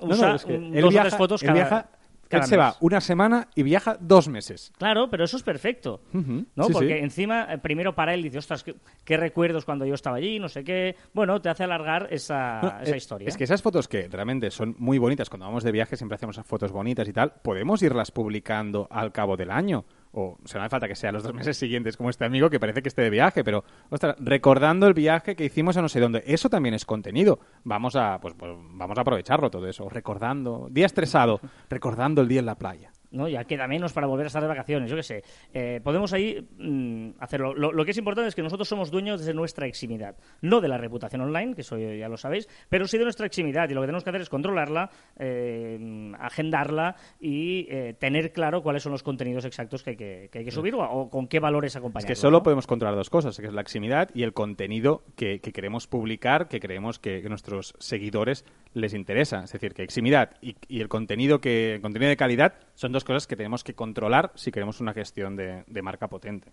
No, 0.00 0.06
no, 0.08 0.14
usa 0.14 0.34
es 0.36 0.44
que 0.44 0.54
él 0.54 0.80
dos 0.80 0.90
viaja, 0.90 1.06
o 1.06 1.08
tres 1.10 1.18
fotos 1.18 1.40
cada, 1.42 1.52
viaja- 1.54 1.90
cada 2.30 2.44
él 2.44 2.48
se 2.48 2.56
mes. 2.56 2.64
va 2.66 2.76
una 2.80 3.00
semana 3.00 3.48
y 3.54 3.62
viaja 3.62 3.96
dos 4.00 4.28
meses. 4.28 4.72
Claro, 4.78 5.10
pero 5.10 5.24
eso 5.24 5.36
es 5.36 5.42
perfecto. 5.42 6.00
¿no? 6.12 6.64
sí, 6.64 6.72
Porque 6.72 6.94
sí. 6.98 7.04
encima, 7.04 7.52
eh, 7.52 7.58
primero 7.58 7.94
para 7.94 8.14
él 8.14 8.22
dice, 8.22 8.38
ostras, 8.38 8.62
qué, 8.64 8.76
qué 9.04 9.16
recuerdos 9.16 9.64
cuando 9.64 9.84
yo 9.84 9.94
estaba 9.94 10.16
allí, 10.16 10.38
no 10.38 10.48
sé 10.48 10.64
qué. 10.64 10.96
Bueno, 11.12 11.40
te 11.42 11.48
hace 11.48 11.64
alargar 11.64 12.08
esa, 12.10 12.60
No, 12.62 12.80
esa 12.80 12.94
eh, 12.94 12.96
historia. 12.96 13.28
Es 13.28 13.36
que 13.36 13.44
esas 13.44 13.60
fotos 13.62 13.88
que 13.88 14.08
realmente 14.08 14.50
son 14.50 14.74
muy 14.78 14.98
bonitas, 14.98 15.28
cuando 15.28 15.46
vamos 15.46 15.64
de 15.64 15.72
viaje 15.72 15.96
siempre 15.96 16.14
hacemos 16.14 16.40
fotos 16.44 16.72
bonitas 16.72 17.06
y 17.08 17.12
tal, 17.12 17.32
podemos 17.42 17.82
irlas 17.82 18.10
publicando 18.10 18.86
al 18.90 19.12
cabo 19.12 19.36
del 19.36 19.50
año. 19.50 19.84
O, 20.12 20.38
sea, 20.44 20.58
no 20.58 20.64
hace 20.64 20.70
falta 20.70 20.88
que 20.88 20.96
sea 20.96 21.12
los 21.12 21.22
dos 21.22 21.32
meses 21.34 21.56
siguientes 21.56 21.96
como 21.96 22.10
este 22.10 22.24
amigo 22.24 22.50
que 22.50 22.58
parece 22.58 22.82
que 22.82 22.88
esté 22.88 23.02
de 23.02 23.10
viaje, 23.10 23.44
pero, 23.44 23.64
ostras, 23.90 24.16
recordando 24.18 24.86
el 24.86 24.94
viaje 24.94 25.36
que 25.36 25.44
hicimos 25.44 25.76
a 25.76 25.82
no 25.82 25.88
sé 25.88 26.00
dónde. 26.00 26.24
Eso 26.26 26.48
también 26.50 26.74
es 26.74 26.84
contenido. 26.84 27.38
Vamos 27.64 27.94
a, 27.96 28.18
pues, 28.20 28.34
pues 28.36 28.52
vamos 28.72 28.98
a 28.98 29.00
aprovecharlo 29.02 29.50
todo 29.50 29.68
eso. 29.68 29.88
Recordando, 29.88 30.68
día 30.70 30.86
estresado, 30.86 31.40
recordando 31.68 32.22
el 32.22 32.28
día 32.28 32.40
en 32.40 32.46
la 32.46 32.56
playa. 32.56 32.92
¿No? 33.10 33.28
Ya 33.28 33.44
queda 33.44 33.66
menos 33.66 33.92
para 33.92 34.06
volver 34.06 34.26
a 34.26 34.28
estar 34.28 34.42
de 34.42 34.48
vacaciones, 34.48 34.90
yo 34.90 34.96
qué 34.96 35.02
sé. 35.02 35.22
Eh, 35.52 35.80
podemos 35.82 36.12
ahí 36.12 36.46
mm, 36.58 37.10
hacerlo. 37.20 37.54
Lo, 37.54 37.72
lo 37.72 37.84
que 37.84 37.90
es 37.90 37.98
importante 37.98 38.28
es 38.28 38.34
que 38.34 38.42
nosotros 38.42 38.68
somos 38.68 38.90
dueños 38.90 39.24
de 39.24 39.34
nuestra 39.34 39.66
eximidad. 39.66 40.16
No 40.40 40.60
de 40.60 40.68
la 40.68 40.78
reputación 40.78 41.20
online, 41.22 41.54
que 41.54 41.62
eso 41.62 41.78
ya 41.78 42.08
lo 42.08 42.16
sabéis, 42.16 42.48
pero 42.68 42.86
sí 42.86 42.98
de 42.98 43.04
nuestra 43.04 43.26
eximidad. 43.26 43.68
Y 43.68 43.74
lo 43.74 43.80
que 43.80 43.86
tenemos 43.86 44.04
que 44.04 44.10
hacer 44.10 44.22
es 44.22 44.28
controlarla, 44.28 44.90
eh, 45.18 46.12
agendarla 46.18 46.96
y 47.20 47.66
eh, 47.70 47.94
tener 47.98 48.32
claro 48.32 48.62
cuáles 48.62 48.82
son 48.82 48.92
los 48.92 49.02
contenidos 49.02 49.44
exactos 49.44 49.82
que 49.82 49.90
hay 49.90 49.96
que, 49.96 50.28
que 50.30 50.38
hay 50.40 50.44
que 50.44 50.50
subir 50.50 50.74
o, 50.74 50.80
o 50.82 51.10
con 51.10 51.26
qué 51.26 51.40
valores 51.40 51.72
Es 51.72 51.76
acompañar. 51.76 52.06
que 52.08 52.14
solo 52.14 52.42
podemos 52.42 52.66
controlar 52.66 52.96
dos 52.96 53.10
cosas, 53.10 53.38
que 53.38 53.46
es 53.46 53.52
la 53.52 53.60
eximidad 53.60 54.10
y 54.14 54.22
el 54.22 54.32
contenido 54.32 55.04
que, 55.16 55.40
que 55.40 55.52
queremos 55.52 55.86
publicar, 55.86 56.48
que 56.48 56.60
creemos 56.60 56.98
que 56.98 57.20
nuestros 57.28 57.74
seguidores 57.78 58.44
les 58.74 58.94
interesa. 58.94 59.44
Es 59.44 59.52
decir, 59.52 59.74
que 59.74 59.82
eximidad 59.82 60.36
y, 60.40 60.56
el 60.80 60.88
contenido 60.88 61.40
que 61.40 61.78
contenido 61.82 62.10
de 62.10 62.16
calidad 62.16 62.54
son 62.74 62.92
dos 62.92 63.04
cosas 63.04 63.26
que 63.26 63.36
tenemos 63.36 63.64
que 63.64 63.74
controlar 63.74 64.32
si 64.34 64.50
queremos 64.50 64.80
una 64.80 64.92
gestión 64.92 65.36
de, 65.36 65.64
de 65.66 65.82
marca 65.82 66.08
potente. 66.08 66.50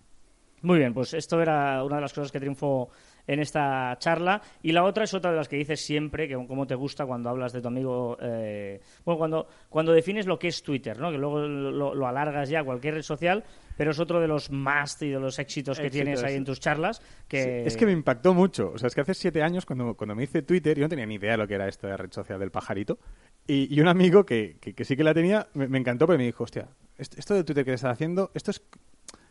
Muy 0.62 0.78
bien, 0.78 0.92
pues 0.92 1.14
esto 1.14 1.40
era 1.40 1.84
una 1.84 1.96
de 1.96 2.02
las 2.02 2.12
cosas 2.12 2.32
que 2.32 2.40
triunfó 2.40 2.90
en 3.28 3.38
esta 3.38 3.96
charla. 4.00 4.42
Y 4.64 4.72
la 4.72 4.82
otra 4.82 5.04
es 5.04 5.14
otra 5.14 5.30
de 5.30 5.36
las 5.36 5.46
que 5.48 5.54
dices 5.56 5.80
siempre, 5.80 6.26
que 6.26 6.34
como 6.34 6.66
te 6.66 6.74
gusta 6.74 7.06
cuando 7.06 7.28
hablas 7.30 7.52
de 7.52 7.60
tu 7.60 7.68
amigo. 7.68 8.16
eh, 8.20 8.80
bueno, 9.04 9.18
cuando, 9.18 9.46
cuando 9.68 9.92
defines 9.92 10.26
lo 10.26 10.36
que 10.40 10.48
es 10.48 10.62
Twitter, 10.64 10.98
¿no? 10.98 11.12
que 11.12 11.18
luego 11.18 11.38
lo, 11.46 11.94
lo 11.94 12.06
alargas 12.08 12.48
ya 12.48 12.60
a 12.60 12.64
cualquier 12.64 12.94
red 12.94 13.02
social, 13.02 13.44
pero 13.76 13.92
es 13.92 14.00
otro 14.00 14.20
de 14.20 14.26
los 14.26 14.50
must 14.50 15.02
y 15.02 15.10
de 15.10 15.20
los 15.20 15.38
éxitos 15.38 15.78
que 15.78 15.86
Éxitos. 15.86 16.04
tienes 16.04 16.24
ahí 16.24 16.34
en 16.34 16.44
tus 16.44 16.58
charlas. 16.58 17.00
Que... 17.28 17.42
Sí, 17.42 17.48
es 17.68 17.76
que 17.76 17.86
me 17.86 17.92
impactó 17.92 18.34
mucho. 18.34 18.72
O 18.74 18.78
sea, 18.78 18.88
es 18.88 18.94
que 18.96 19.02
hace 19.02 19.14
siete 19.14 19.40
años, 19.42 19.64
cuando, 19.64 19.94
cuando 19.94 20.16
me 20.16 20.24
hice 20.24 20.42
Twitter, 20.42 20.76
yo 20.76 20.82
no 20.84 20.88
tenía 20.88 21.06
ni 21.06 21.14
idea 21.14 21.32
de 21.32 21.36
lo 21.38 21.46
que 21.46 21.54
era 21.54 21.68
esta 21.68 21.96
red 21.96 22.10
social 22.10 22.40
del 22.40 22.50
pajarito. 22.50 22.98
Y, 23.46 23.72
y 23.72 23.80
un 23.80 23.86
amigo 23.88 24.26
que, 24.26 24.56
que, 24.60 24.74
que 24.74 24.84
sí 24.84 24.96
que 24.96 25.04
la 25.04 25.14
tenía, 25.14 25.46
me, 25.54 25.68
me 25.68 25.78
encantó, 25.78 26.06
pero 26.06 26.18
me 26.18 26.24
dijo, 26.24 26.42
hostia, 26.44 26.68
est- 26.98 27.16
esto 27.18 27.34
de 27.34 27.44
Twitter 27.44 27.64
que 27.64 27.74
estás 27.74 27.92
haciendo, 27.92 28.30
esto 28.34 28.50
es... 28.50 28.62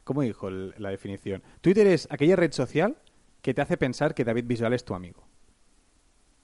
¿Cómo 0.03 0.21
dijo 0.21 0.47
el- 0.47 0.73
la 0.77 0.89
definición? 0.91 1.43
Twitter 1.59 1.85
es 1.87 2.07
aquella 2.09 2.37
red 2.37 2.53
social 2.53 2.95
que 3.41 3.53
te 3.53 3.61
hace 3.61 3.77
pensar 3.77 4.13
que 4.13 4.23
David 4.23 4.45
Bisbal 4.45 4.73
es 4.73 4.83
tu 4.85 4.93
amigo. 4.93 5.27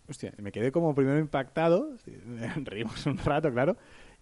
Hostia, 0.08 0.34
me 0.38 0.52
quedé 0.52 0.72
como 0.72 0.94
primero 0.94 1.20
impactado, 1.20 1.96
reímos 2.64 3.06
un 3.06 3.18
rato, 3.18 3.52
claro, 3.52 3.78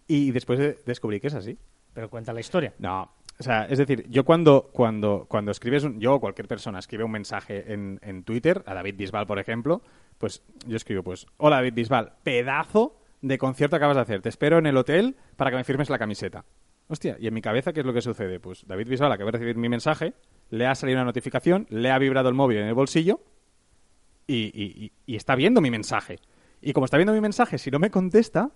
y 0.06 0.30
después 0.30 0.58
de- 0.58 0.78
descubrí 0.86 1.20
que 1.20 1.26
es 1.28 1.34
así. 1.34 1.58
Pero 1.92 2.08
cuenta 2.08 2.32
la 2.32 2.40
historia. 2.40 2.72
No, 2.78 3.02
o 3.38 3.42
sea, 3.42 3.64
es 3.66 3.78
decir, 3.78 4.06
yo 4.08 4.24
cuando, 4.24 4.70
cuando, 4.72 5.26
cuando 5.28 5.50
escribes, 5.50 5.84
un, 5.84 6.00
yo 6.00 6.14
o 6.14 6.20
cualquier 6.20 6.48
persona 6.48 6.78
escribe 6.78 7.04
un 7.04 7.10
mensaje 7.10 7.72
en, 7.72 7.98
en 8.02 8.22
Twitter, 8.24 8.62
a 8.66 8.74
David 8.74 8.94
Bisbal, 8.96 9.26
por 9.26 9.38
ejemplo, 9.38 9.82
pues 10.18 10.42
yo 10.66 10.76
escribo, 10.76 11.02
pues, 11.02 11.26
hola 11.36 11.56
David 11.56 11.74
Bisbal, 11.74 12.12
pedazo 12.22 12.96
de 13.20 13.38
concierto 13.38 13.76
acabas 13.76 13.96
de 13.96 14.02
hacer, 14.02 14.22
te 14.22 14.28
espero 14.28 14.58
en 14.58 14.66
el 14.66 14.76
hotel 14.76 15.16
para 15.36 15.50
que 15.50 15.56
me 15.56 15.64
firmes 15.64 15.90
la 15.90 15.98
camiseta. 15.98 16.44
Hostia, 16.92 17.16
y 17.18 17.26
en 17.26 17.32
mi 17.32 17.40
cabeza, 17.40 17.72
¿qué 17.72 17.80
es 17.80 17.86
lo 17.86 17.94
que 17.94 18.02
sucede? 18.02 18.38
Pues 18.38 18.66
David 18.66 18.86
Bisbal 18.86 19.10
acaba 19.10 19.30
de 19.30 19.38
recibir 19.38 19.56
mi 19.56 19.70
mensaje, 19.70 20.12
le 20.50 20.66
ha 20.66 20.74
salido 20.74 20.98
una 20.98 21.06
notificación, 21.06 21.66
le 21.70 21.90
ha 21.90 21.98
vibrado 21.98 22.28
el 22.28 22.34
móvil 22.34 22.58
en 22.58 22.66
el 22.66 22.74
bolsillo 22.74 23.18
y, 24.26 24.92
está 25.06 25.34
viendo 25.34 25.62
mi 25.62 25.70
mensaje. 25.70 26.18
Y 26.60 26.74
como 26.74 26.84
está 26.84 26.98
viendo 26.98 27.14
mi 27.14 27.20
mensaje, 27.22 27.56
si 27.56 27.70
no 27.70 27.78
me 27.78 27.90
contesta, 27.90 28.50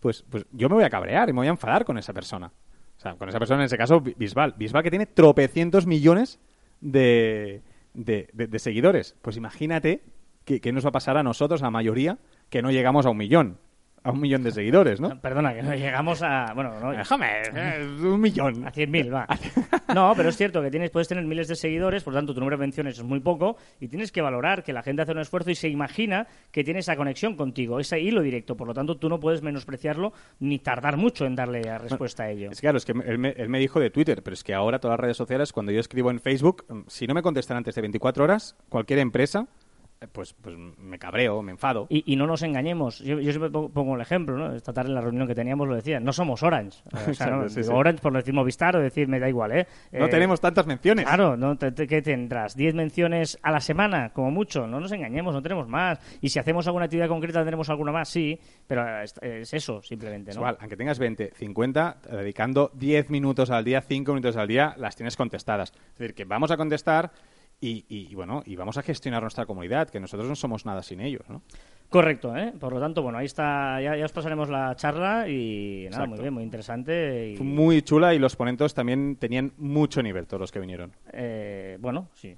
pues, 0.00 0.24
pues 0.28 0.46
yo 0.50 0.68
me 0.68 0.74
voy 0.74 0.82
a 0.84 0.90
cabrear 0.90 1.28
y 1.28 1.32
me 1.32 1.38
voy 1.38 1.46
a 1.46 1.50
enfadar 1.50 1.84
con 1.84 1.96
esa 1.96 2.12
persona. 2.12 2.48
O 2.96 3.00
sea, 3.00 3.14
con 3.14 3.28
esa 3.28 3.38
persona, 3.38 3.60
en 3.60 3.66
ese 3.66 3.78
caso, 3.78 4.00
Bi- 4.00 4.14
Bisbal. 4.18 4.54
Bisbal 4.58 4.82
que 4.82 4.90
tiene 4.90 5.06
tropecientos 5.06 5.86
millones 5.86 6.40
de, 6.80 7.62
de, 7.94 8.28
de- 8.32 8.46
de 8.48 8.58
seguidores. 8.58 9.14
Pues 9.22 9.36
imagínate 9.36 10.02
qué 10.44 10.72
nos 10.72 10.84
va 10.84 10.88
a 10.88 10.92
pasar 10.92 11.16
a 11.16 11.22
nosotros, 11.22 11.62
a 11.62 11.66
la 11.66 11.70
mayoría, 11.70 12.18
que 12.48 12.62
no 12.62 12.72
llegamos 12.72 13.06
a 13.06 13.10
un 13.10 13.16
millón. 13.16 13.58
A 14.02 14.12
un 14.12 14.20
millón 14.20 14.42
de 14.42 14.50
seguidores, 14.50 15.00
¿no? 15.00 15.20
Perdona, 15.20 15.54
que 15.54 15.62
no 15.62 15.74
llegamos 15.74 16.22
a. 16.22 16.52
Bueno, 16.54 16.78
no, 16.80 16.92
Déjame, 16.92 17.42
eh, 17.54 17.86
un 18.02 18.20
millón. 18.20 18.66
A 18.66 18.72
100.000, 18.72 19.12
va. 19.12 19.26
No, 19.94 20.12
pero 20.16 20.28
es 20.28 20.36
cierto 20.36 20.62
que 20.62 20.70
tienes, 20.70 20.90
puedes 20.90 21.08
tener 21.08 21.24
miles 21.24 21.48
de 21.48 21.56
seguidores, 21.56 22.04
por 22.04 22.12
lo 22.12 22.18
tanto 22.18 22.32
tu 22.32 22.38
número 22.38 22.56
de 22.56 22.60
menciones 22.60 22.96
es 22.96 23.02
muy 23.02 23.18
poco 23.18 23.56
y 23.80 23.88
tienes 23.88 24.12
que 24.12 24.22
valorar 24.22 24.62
que 24.62 24.72
la 24.72 24.84
gente 24.84 25.02
hace 25.02 25.10
un 25.10 25.18
esfuerzo 25.18 25.50
y 25.50 25.56
se 25.56 25.68
imagina 25.68 26.28
que 26.52 26.62
tiene 26.62 26.78
esa 26.78 26.96
conexión 26.96 27.34
contigo, 27.34 27.80
ese 27.80 27.98
hilo 28.00 28.22
directo. 28.22 28.56
Por 28.56 28.68
lo 28.68 28.74
tanto, 28.74 28.98
tú 28.98 29.08
no 29.08 29.18
puedes 29.18 29.42
menospreciarlo 29.42 30.12
ni 30.38 30.60
tardar 30.60 30.96
mucho 30.96 31.26
en 31.26 31.34
darle 31.34 31.62
respuesta 31.78 32.22
a 32.22 32.30
ello. 32.30 32.52
Es 32.52 32.60
claro, 32.60 32.78
es 32.78 32.84
que 32.84 32.92
él 32.92 33.18
me, 33.18 33.30
él 33.30 33.48
me 33.48 33.58
dijo 33.58 33.80
de 33.80 33.90
Twitter, 33.90 34.22
pero 34.22 34.34
es 34.34 34.44
que 34.44 34.54
ahora 34.54 34.78
todas 34.78 34.92
las 34.92 35.00
redes 35.00 35.16
sociales, 35.16 35.52
cuando 35.52 35.72
yo 35.72 35.80
escribo 35.80 36.12
en 36.12 36.20
Facebook, 36.20 36.64
mm, 36.68 36.80
si 36.86 37.08
no 37.08 37.14
me 37.14 37.22
contestan 37.22 37.56
antes 37.56 37.74
de 37.74 37.80
24 37.80 38.22
horas, 38.22 38.56
cualquier 38.68 39.00
empresa 39.00 39.40
eh, 39.40 39.69
pues, 40.12 40.32
pues 40.32 40.56
me 40.56 40.98
cabreo, 40.98 41.42
me 41.42 41.52
enfado. 41.52 41.86
Y, 41.90 42.10
y 42.10 42.16
no 42.16 42.26
nos 42.26 42.42
engañemos. 42.42 43.00
Yo, 43.00 43.20
yo 43.20 43.32
siempre 43.32 43.50
pongo, 43.50 43.94
el 43.96 44.00
ejemplo, 44.00 44.36
¿no? 44.36 44.54
Esta 44.54 44.72
tarde 44.72 44.88
en 44.88 44.94
la 44.94 45.02
reunión 45.02 45.26
que 45.26 45.34
teníamos 45.34 45.68
lo 45.68 45.74
decía. 45.74 46.00
No 46.00 46.12
somos 46.14 46.42
Orange. 46.42 46.80
O 46.86 46.96
sea, 46.98 47.08
Exacto, 47.08 47.36
no, 47.36 47.48
sí, 47.50 47.60
digo 47.60 47.72
sí. 47.72 47.78
Orange 47.78 48.00
por 48.00 48.12
decir 48.14 48.32
Movistar 48.32 48.76
o 48.76 48.80
decir 48.80 49.08
me 49.08 49.20
da 49.20 49.28
igual, 49.28 49.52
¿eh? 49.52 49.66
No 49.92 50.06
Eh, 50.06 50.08
tenemos 50.08 50.40
tantas 50.40 50.66
menciones. 50.66 51.04
Claro, 51.04 51.36
¿no? 51.36 51.56
Te- 51.58 51.72
te- 51.72 51.86
¿qué 51.86 52.00
tendrás? 52.00 52.56
¿10 52.56 52.72
menciones 52.74 53.38
a 53.42 53.50
la 53.50 53.60
semana? 53.60 54.10
Como 54.14 54.30
mucho. 54.30 54.66
No 54.66 54.80
nos 54.80 54.90
engañemos, 54.92 55.34
no 55.34 55.42
tenemos 55.42 55.68
más. 55.68 55.98
Y 56.22 56.30
si 56.30 56.38
hacemos 56.38 56.66
alguna 56.66 56.86
actividad 56.86 57.08
concreta, 57.08 57.40
tendremos 57.40 57.68
alguna 57.68 57.92
más, 57.92 58.08
sí. 58.08 58.38
Pero 58.66 59.02
es, 59.02 59.14
es 59.20 59.52
eso, 59.52 59.82
simplemente, 59.82 60.32
igual, 60.32 60.56
aunque 60.60 60.76
tengas 60.76 60.98
20, 60.98 61.32
50, 61.34 61.98
dedicando 62.10 62.70
10 62.74 63.10
minutos 63.10 63.50
al 63.50 63.64
día, 63.64 63.82
5 63.82 64.12
minutos 64.14 64.36
al 64.36 64.48
día, 64.48 64.74
las 64.78 64.96
tienes 64.96 65.16
contestadas. 65.16 65.72
Es 65.92 65.98
decir, 65.98 66.14
que 66.14 66.24
vamos 66.24 66.50
a 66.50 66.56
contestar 66.56 67.10
y, 67.60 67.84
y- 67.88 68.08
y, 68.10 68.14
bueno, 68.14 68.42
y 68.46 68.56
vamos 68.56 68.76
a 68.78 68.82
gestionar 68.82 69.22
nuestra 69.22 69.46
comunidad, 69.46 69.88
que 69.90 70.00
nosotros 70.00 70.28
no 70.28 70.34
somos 70.36 70.64
nada 70.66 70.82
sin 70.82 71.00
ellos, 71.00 71.28
¿no? 71.28 71.42
Correcto, 71.90 72.36
¿eh? 72.36 72.52
Por 72.58 72.72
lo 72.72 72.78
tanto, 72.80 73.02
bueno, 73.02 73.18
ahí 73.18 73.26
está. 73.26 73.80
Ya, 73.82 73.96
ya 73.96 74.04
os 74.04 74.12
pasaremos 74.12 74.48
la 74.48 74.76
charla 74.76 75.28
y 75.28 75.86
nada, 75.90 76.04
Exacto. 76.04 76.08
muy 76.10 76.20
bien, 76.20 76.34
muy 76.34 76.42
interesante. 76.44 77.34
Y, 77.36 77.42
muy 77.42 77.82
chula 77.82 78.14
y 78.14 78.20
los 78.20 78.36
ponentes 78.36 78.72
también 78.74 79.16
tenían 79.16 79.52
mucho 79.58 80.00
nivel, 80.00 80.26
todos 80.28 80.40
los 80.40 80.52
que 80.52 80.60
vinieron. 80.60 80.92
eh, 81.12 81.78
bueno, 81.80 82.08
sí. 82.14 82.36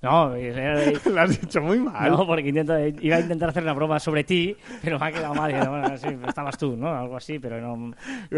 No, 0.00 0.34
era- 0.34 0.90
Lo 1.10 1.20
has 1.20 1.40
dicho 1.40 1.60
muy 1.60 1.78
mal. 1.78 2.10
No, 2.10 2.26
porque 2.26 2.48
intento- 2.48 2.76
iba 3.00 3.16
a 3.16 3.20
intentar 3.20 3.50
hacer 3.50 3.62
una 3.62 3.72
broma 3.72 4.00
sobre 4.00 4.24
ti, 4.24 4.56
pero 4.82 4.98
me 4.98 5.06
ha 5.06 5.12
quedado 5.12 5.34
mal. 5.34 5.52
Bueno, 5.52 5.96
sí, 5.96 6.08
estabas 6.26 6.58
tú, 6.58 6.76
¿no? 6.76 6.88
Algo 6.94 7.16
así, 7.16 7.38
pero 7.38 7.60
no. 7.60 7.94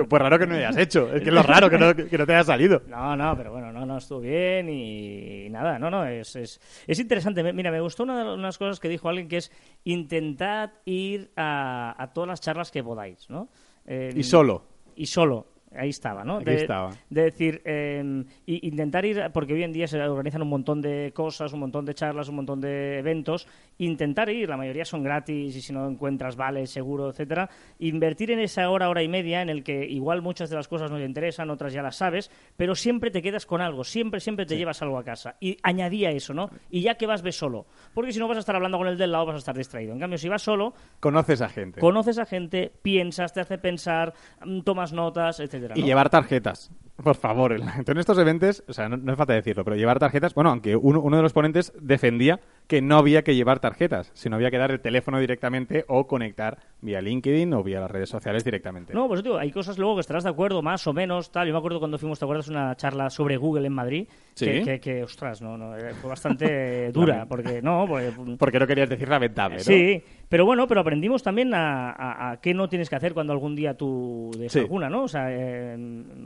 Pues 0.09 0.23
raro 0.23 0.39
que 0.39 0.47
no 0.47 0.53
lo 0.53 0.59
hayas 0.59 0.77
hecho. 0.77 1.13
Es 1.13 1.23
que 1.23 1.29
es 1.29 1.35
lo 1.35 1.43
raro 1.45 1.71
que 1.71 1.79
no, 1.79 1.95
que 1.95 2.19
no 2.19 2.27
te 2.27 2.35
haya 2.35 2.45
salido. 2.45 2.83
No, 2.89 3.17
no, 3.17 3.37
pero 3.37 3.53
bueno, 3.53 3.73
no, 3.73 3.87
no 3.87 3.97
estuvo 3.99 4.21
bien 4.21 4.69
y, 4.69 5.49
nada, 5.51 5.79
no, 5.79 5.91
no, 5.91 6.05
es, 6.07 6.37
es, 6.37 6.61
es 6.87 6.99
interesante. 6.99 7.43
Mira, 7.53 7.71
me 7.71 7.81
gustó 7.81 8.03
una 8.03 8.23
de 8.33 8.37
las 8.37 8.59
cosas 8.59 8.79
que 8.79 8.89
dijo 8.89 9.09
alguien 9.09 9.29
que 9.29 9.39
es 9.39 9.51
intentad 9.85 10.71
ir 10.85 11.31
a, 11.37 11.95
a 11.97 12.13
todas 12.13 12.29
las 12.29 12.41
charlas 12.41 12.71
que 12.71 12.83
podáis, 12.83 13.29
¿no? 13.31 13.49
Eh, 13.87 14.13
Y 14.15 14.23
solo. 14.23 14.65
Y 14.97 15.07
solo. 15.07 15.47
Ahí 15.77 15.91
estaba, 15.91 16.25
¿no? 16.25 16.37
Aquí 16.37 16.45
de, 16.47 16.55
estaba. 16.57 16.91
de 17.11 17.23
decir, 17.23 17.63
eh, 17.65 18.25
y- 18.47 18.67
intentar 18.69 19.05
ir, 19.05 19.23
porque 19.33 19.53
hoy 19.55 19.63
en 19.63 19.73
día 19.73 19.87
se 19.87 20.01
organizan 20.01 20.43
un 20.43 20.49
montón 20.49 20.81
de 20.81 21.13
cosas, 21.15 21.53
un 21.53 21.61
montón 21.61 21.85
de 21.85 21.95
charlas, 21.95 22.29
un 22.29 22.37
montón 22.37 22.61
de 22.61 22.99
eventos, 22.99 23.47
intentar 23.79 24.29
ir, 24.31 24.49
la 24.49 24.57
mayoría 24.57 24.85
son 24.85 25.03
gratis 25.03 25.57
y 25.57 25.61
si 25.61 25.73
no 25.73 25.89
encuentras 25.89 26.37
vale, 26.37 26.67
seguro, 26.67 27.11
etcétera, 27.11 27.49
invertir 27.79 28.31
en 28.31 28.39
esa 28.41 28.69
hora, 28.71 28.89
hora 28.89 29.03
y 29.03 29.09
media 29.09 29.43
en 29.43 29.49
el 29.49 29.63
que 29.65 29.85
igual 29.87 30.23
muchas 30.23 30.51
de 30.51 30.57
las 30.57 30.69
cosas 30.69 30.91
no 30.91 30.97
te 30.99 31.05
interesan, 31.05 31.51
otras 31.51 31.73
ya 31.73 31.83
las 31.83 31.97
sabes, 31.97 32.31
pero 32.57 32.75
siempre 32.75 33.11
te 33.11 33.23
quedas 33.23 33.47
con 33.47 33.61
algo, 33.61 33.85
siempre, 33.85 34.21
siempre 34.21 34.47
te 34.47 34.57
llevas 34.57 34.81
algo 34.83 34.99
a 34.99 35.05
casa. 35.05 35.37
Y 35.41 35.57
añadía 35.63 36.11
eso, 36.11 36.35
¿no? 36.35 36.51
Y 36.71 36.83
ya 36.83 36.95
que 36.95 37.07
vas, 37.07 37.23
ve 37.23 37.33
solo, 37.33 37.67
porque 37.95 38.13
si 38.13 38.19
no 38.19 38.29
vas 38.29 38.37
a 38.37 38.41
estar 38.41 38.55
hablando 38.55 38.79
con 38.79 38.87
el 38.89 38.97
del 38.99 39.11
lado, 39.13 39.27
vas 39.27 39.35
a 39.37 39.39
estar 39.39 39.57
distraído. 39.57 39.93
En 39.93 39.99
cambio, 40.01 40.19
si 40.19 40.29
vas 40.29 40.43
solo, 40.43 40.75
Conoces 41.01 41.41
a 41.41 41.49
gente. 41.49 41.81
conoces 41.81 42.19
a 42.19 42.27
gente, 42.27 42.71
piensas, 42.83 43.33
te 43.33 43.41
hace 43.41 43.59
pensar, 43.59 44.13
mm, 44.45 44.61
tomas 44.61 44.93
notas, 44.93 45.41
etcétera. 45.41 45.64
Y 45.75 45.81
¿no? 45.81 45.87
llevar 45.87 46.11
tarjetas. 46.11 46.71
Por 47.03 47.17
favor, 47.17 47.53
en 47.87 47.99
estos 47.99 48.19
eventos, 48.19 48.63
o 48.69 48.73
sea, 48.73 48.89
no, 48.89 48.97
no 48.97 49.13
es 49.13 49.19
falta 49.19 49.33
decirlo, 49.33 49.65
pero 49.65 49.77
llevar 49.77 49.99
tarjetas, 49.99 50.35
bueno, 50.35 50.51
aunque 50.51 50.77
uno, 50.77 51.01
uno 51.01 51.17
de 51.17 51.23
los 51.23 51.33
ponentes 51.33 51.73
defendía 51.81 52.41
que 52.67 52.81
no 52.81 52.97
había 52.97 53.23
que 53.23 53.35
llevar 53.35 53.59
tarjetas, 53.59 54.11
sino 54.15 54.37
había 54.37 54.51
que 54.51 54.59
dar 54.59 54.71
el 54.71 54.81
teléfono 54.81 55.19
directamente 55.19 55.85
o 55.89 56.07
conectar 56.07 56.59
vía 56.81 57.01
LinkedIn 57.01 57.53
o 57.53 57.63
vía 57.63 57.81
las 57.81 57.91
redes 57.91 58.09
sociales 58.09 58.45
directamente. 58.45 58.95
No, 58.95 59.09
pues 59.09 59.23
digo, 59.23 59.39
hay 59.39 59.51
cosas 59.51 59.77
luego 59.77 59.97
que 59.97 60.01
estarás 60.01 60.25
de 60.25 60.31
acuerdo, 60.31 60.63
más 60.63 60.87
o 60.87 60.93
menos, 60.93 61.31
tal. 61.31 61.47
Yo 61.47 61.53
me 61.53 61.59
acuerdo 61.59 61.79
cuando 61.79 61.99
fuimos, 61.99 62.19
¿te 62.19 62.25
acuerdas? 62.25 62.49
Una 62.49 62.75
charla 62.77 63.11
sobre 63.11 63.37
Google 63.37 63.67
en 63.67 63.73
Madrid. 63.73 64.09
Sí. 64.35 64.47
Que, 64.47 64.63
que, 64.63 64.81
que, 64.81 65.03
ostras, 65.03 65.43
no, 65.43 65.59
no, 65.59 65.77
eh, 65.77 65.95
fue 65.95 66.11
bastante 66.11 66.91
dura, 66.93 67.27
porque 67.27 67.61
no, 67.61 67.87
porque, 67.89 68.13
Porque 68.39 68.59
no 68.59 68.67
querías 68.67 68.89
decir 68.89 69.09
lamentable, 69.09 69.57
¿no? 69.57 69.63
Sí, 69.63 70.03
pero 70.29 70.45
bueno, 70.47 70.67
pero 70.67 70.81
aprendimos 70.81 71.23
también 71.23 71.53
a, 71.55 71.91
a- 71.91 72.31
a 72.33 72.41
qué 72.41 72.55
no 72.55 72.69
tienes 72.69 72.89
que 72.91 72.97
hacer 72.97 73.15
cuando 73.15 73.33
algún 73.33 73.55
día 73.55 73.77
tú 73.77 74.31
des 74.39 74.53
Sí. 74.53 74.61
alguna, 74.61 74.89
¿no? 74.89 75.05
O 75.05 75.09
sea, 75.09 75.27
eh, 75.31 75.77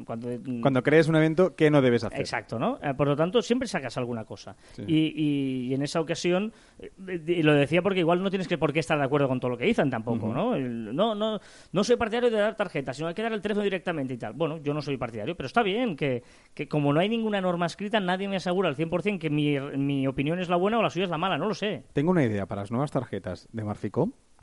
cuando... 0.04 0.28
Cuando 0.60 0.82
crees 0.82 1.08
un 1.08 1.16
evento, 1.16 1.54
¿qué 1.56 1.70
no 1.70 1.80
debes 1.82 2.04
hacer? 2.04 2.20
Exacto, 2.20 2.58
¿no? 2.58 2.78
Eh, 2.82 2.94
por 2.94 3.08
lo 3.08 3.16
tanto, 3.16 3.42
siempre 3.42 3.68
sacas 3.68 3.96
alguna 3.98 4.24
cosa. 4.24 4.56
Sí. 4.72 4.82
Y, 4.86 5.12
y- 5.16 5.66
y 5.68 5.74
en 5.74 5.82
esa 5.82 6.00
ocasión, 6.00 6.52
eh, 6.78 6.90
y 7.26 7.42
lo 7.42 7.54
decía 7.54 7.82
porque 7.82 8.00
igual 8.00 8.22
no 8.22 8.30
tienes 8.30 8.48
que 8.48 8.58
por 8.58 8.72
qué 8.72 8.80
estar 8.80 8.98
de 8.98 9.04
acuerdo 9.04 9.28
con 9.28 9.40
todo 9.40 9.50
lo 9.50 9.56
que 9.58 9.64
dicen 9.64 9.90
tampoco, 9.90 10.32
¿no? 10.32 10.54
El- 10.54 10.94
no, 10.94 11.14
no, 11.14 11.38
no 11.72 11.84
soy 11.84 11.96
partidario 11.96 12.30
de 12.30 12.38
dar 12.38 12.54
tarjetas, 12.56 12.96
sino 12.96 13.08
hay 13.08 13.14
que 13.14 13.22
dar 13.22 13.32
el 13.32 13.40
teléfono 13.40 13.64
directamente 13.64 14.14
y 14.14 14.18
tal. 14.18 14.32
Bueno, 14.32 14.58
yo 14.58 14.74
no 14.74 14.82
soy 14.82 14.96
partidario, 14.96 15.36
pero 15.36 15.46
está 15.46 15.62
bien 15.62 15.96
que, 15.96 16.22
que 16.54 16.68
como 16.68 16.92
no 16.92 17.00
hay 17.00 17.08
ninguna 17.08 17.40
norma 17.40 17.66
escrita, 17.66 18.00
nadie 18.00 18.28
me 18.28 18.36
asegura 18.36 18.68
al 18.68 18.76
100% 18.76 19.18
que 19.18 19.30
mi, 19.30 19.58
mi 19.76 20.06
opinión 20.06 20.38
es 20.38 20.48
la 20.48 20.56
buena 20.56 20.78
o 20.78 20.82
la 20.82 20.90
suya 20.90 21.04
es 21.04 21.10
la 21.10 21.18
mala, 21.18 21.38
no 21.38 21.48
lo 21.48 21.54
sé. 21.54 21.84
Tengo 21.92 22.10
una 22.10 22.24
idea 22.24 22.46
para 22.46 22.62
las 22.62 22.70
nuevas 22.70 22.90
tarjetas 22.90 23.48
de 23.52 23.64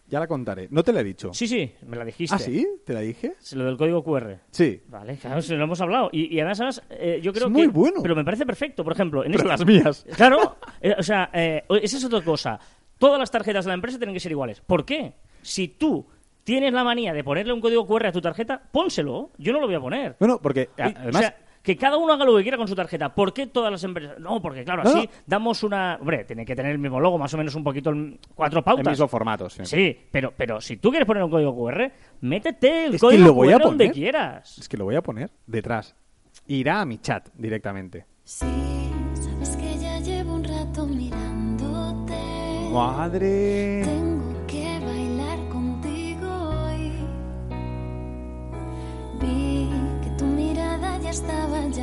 Ya 0.08 0.20
la 0.20 0.28
contaré. 0.28 0.68
No 0.70 0.84
te 0.84 0.94
la 0.94 1.02
he 1.02 1.04
dicho. 1.04 1.34
Sí, 1.34 1.48
sí, 1.48 1.72
me 1.88 1.98
la 1.98 2.06
dijiste. 2.06 2.36
¿Ah, 2.36 2.38
sí? 2.38 2.66
¿Te 2.86 2.94
la 2.94 3.00
dije? 3.00 3.34
Lo 3.56 3.66
del 3.66 3.76
código 3.76 4.04
QR. 4.04 4.38
Sí. 4.52 4.80
Vale, 4.88 5.18
claro, 5.18 5.42
se 5.42 5.56
lo 5.56 5.64
hemos 5.64 5.82
hablado. 5.82 6.10
Y, 6.12 6.32
y 6.36 6.40
además, 6.40 6.60
además, 6.60 6.84
eh, 6.92 7.20
yo 7.24 7.34
creo 7.34 7.48
Es 7.48 7.54
que... 7.54 7.58
muy 7.58 7.68
bueno. 7.68 8.02
Pero 8.04 8.16
me 8.16 8.24
parece 8.24 8.46
perfecto. 8.46 8.84
Por 8.84 8.94
ejemplo, 8.94 9.24
en 9.26 9.32
Pero 9.32 9.50
este- 9.50 9.50
las 9.50 9.66
mías. 9.66 10.06
Claro, 10.16 10.58
eh, 10.80 10.94
o 10.98 11.02
sea, 11.02 11.32
eh, 11.34 11.64
esa 11.82 11.98
es 11.98 12.06
otra 12.06 12.22
cosa. 12.22 12.60
Todas 13.00 13.20
las 13.20 13.32
tarjetas 13.32 13.66
de 13.66 13.70
la 13.70 13.74
empresa 13.76 13.98
tienen 13.98 14.14
que 14.14 14.20
ser 14.20 14.32
iguales. 14.32 14.62
¿Por 14.62 14.86
qué? 14.86 15.14
Si 15.42 15.70
tú 15.70 16.06
tienes 16.44 16.72
la 16.72 16.84
manía 16.84 17.12
de 17.12 17.24
ponerle 17.24 17.54
un 17.54 17.60
código 17.60 17.88
QR 17.88 18.06
a 18.06 18.12
tu 18.12 18.22
tarjeta, 18.22 18.62
pónselo. 18.72 19.32
Yo 19.40 19.54
no 19.54 19.60
lo 19.60 19.66
voy 19.66 19.76
a 19.76 19.80
poner. 19.82 20.16
Bueno, 20.20 20.40
porque 20.40 20.70
además... 20.78 21.16
o 21.16 21.18
sea, 21.18 21.38
que 21.66 21.76
cada 21.76 21.98
uno 21.98 22.14
haga 22.14 22.24
lo 22.26 22.38
que 22.38 22.44
quiera 22.44 22.58
con 22.58 22.68
su 22.68 22.76
tarjeta. 22.76 23.14
¿Por 23.14 23.34
qué 23.34 23.48
todas 23.48 23.72
las 23.72 23.84
empresas? 23.84 24.20
No, 24.20 24.42
porque 24.42 24.64
claro, 24.64 24.84
así 24.84 25.00
no. 25.00 25.10
damos 25.26 25.64
una... 25.64 25.98
Hombre, 26.00 26.24
tiene 26.24 26.46
que 26.46 26.56
tener 26.56 26.72
el 26.72 26.78
mismo 26.78 27.00
logo, 27.00 27.18
más 27.18 27.34
o 27.34 27.38
menos 27.38 27.56
un 27.56 27.64
poquito, 27.64 27.90
el- 27.90 28.20
cuatro 28.36 28.60
el 28.60 28.64
pautas. 28.64 28.88
mismo 28.92 29.08
formato, 29.08 29.50
sí. 29.50 29.66
Sí, 29.66 29.98
pero, 30.12 30.32
pero 30.38 30.62
si 30.62 30.78
tú 30.78 30.92
quieres 30.92 31.08
poner 31.08 31.24
un 31.24 31.32
código 31.32 31.56
QR, 31.56 31.92
métete 32.22 32.86
el 32.86 32.96
Es 32.96 33.02
que 33.02 33.08
código 33.08 33.26
lo 33.26 33.34
voy 33.34 33.52
a 33.52 33.58
QR 33.58 33.64
donde 33.64 33.92
quieras. 33.92 34.58
Es 34.60 34.70
que 34.70 34.78
lo 34.78 34.86
voy 34.86 34.96
a 34.96 35.02
poner 35.02 35.32
detrás. 35.48 35.96
Irá 36.48 36.82
a 36.82 36.86
mi 36.86 37.00
chat 37.00 37.28
directamente. 37.34 38.06
Sí, 38.24 38.46
sabes 39.14 39.56
que 39.58 39.78
ya 39.80 40.00
llevo 40.00 40.36
un 40.36 40.44
rato 40.44 40.86
mirándote. 40.86 42.14
¡Madre! 42.72 43.82
Tengo 43.84 44.15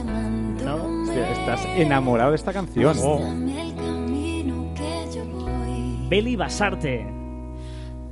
Hostia, 0.00 1.30
estás 1.32 1.64
enamorado 1.76 2.30
de 2.30 2.36
esta 2.36 2.52
canción. 2.52 2.96
Oh. 3.02 3.20
Beli 6.08 6.36
Basarte. 6.36 7.06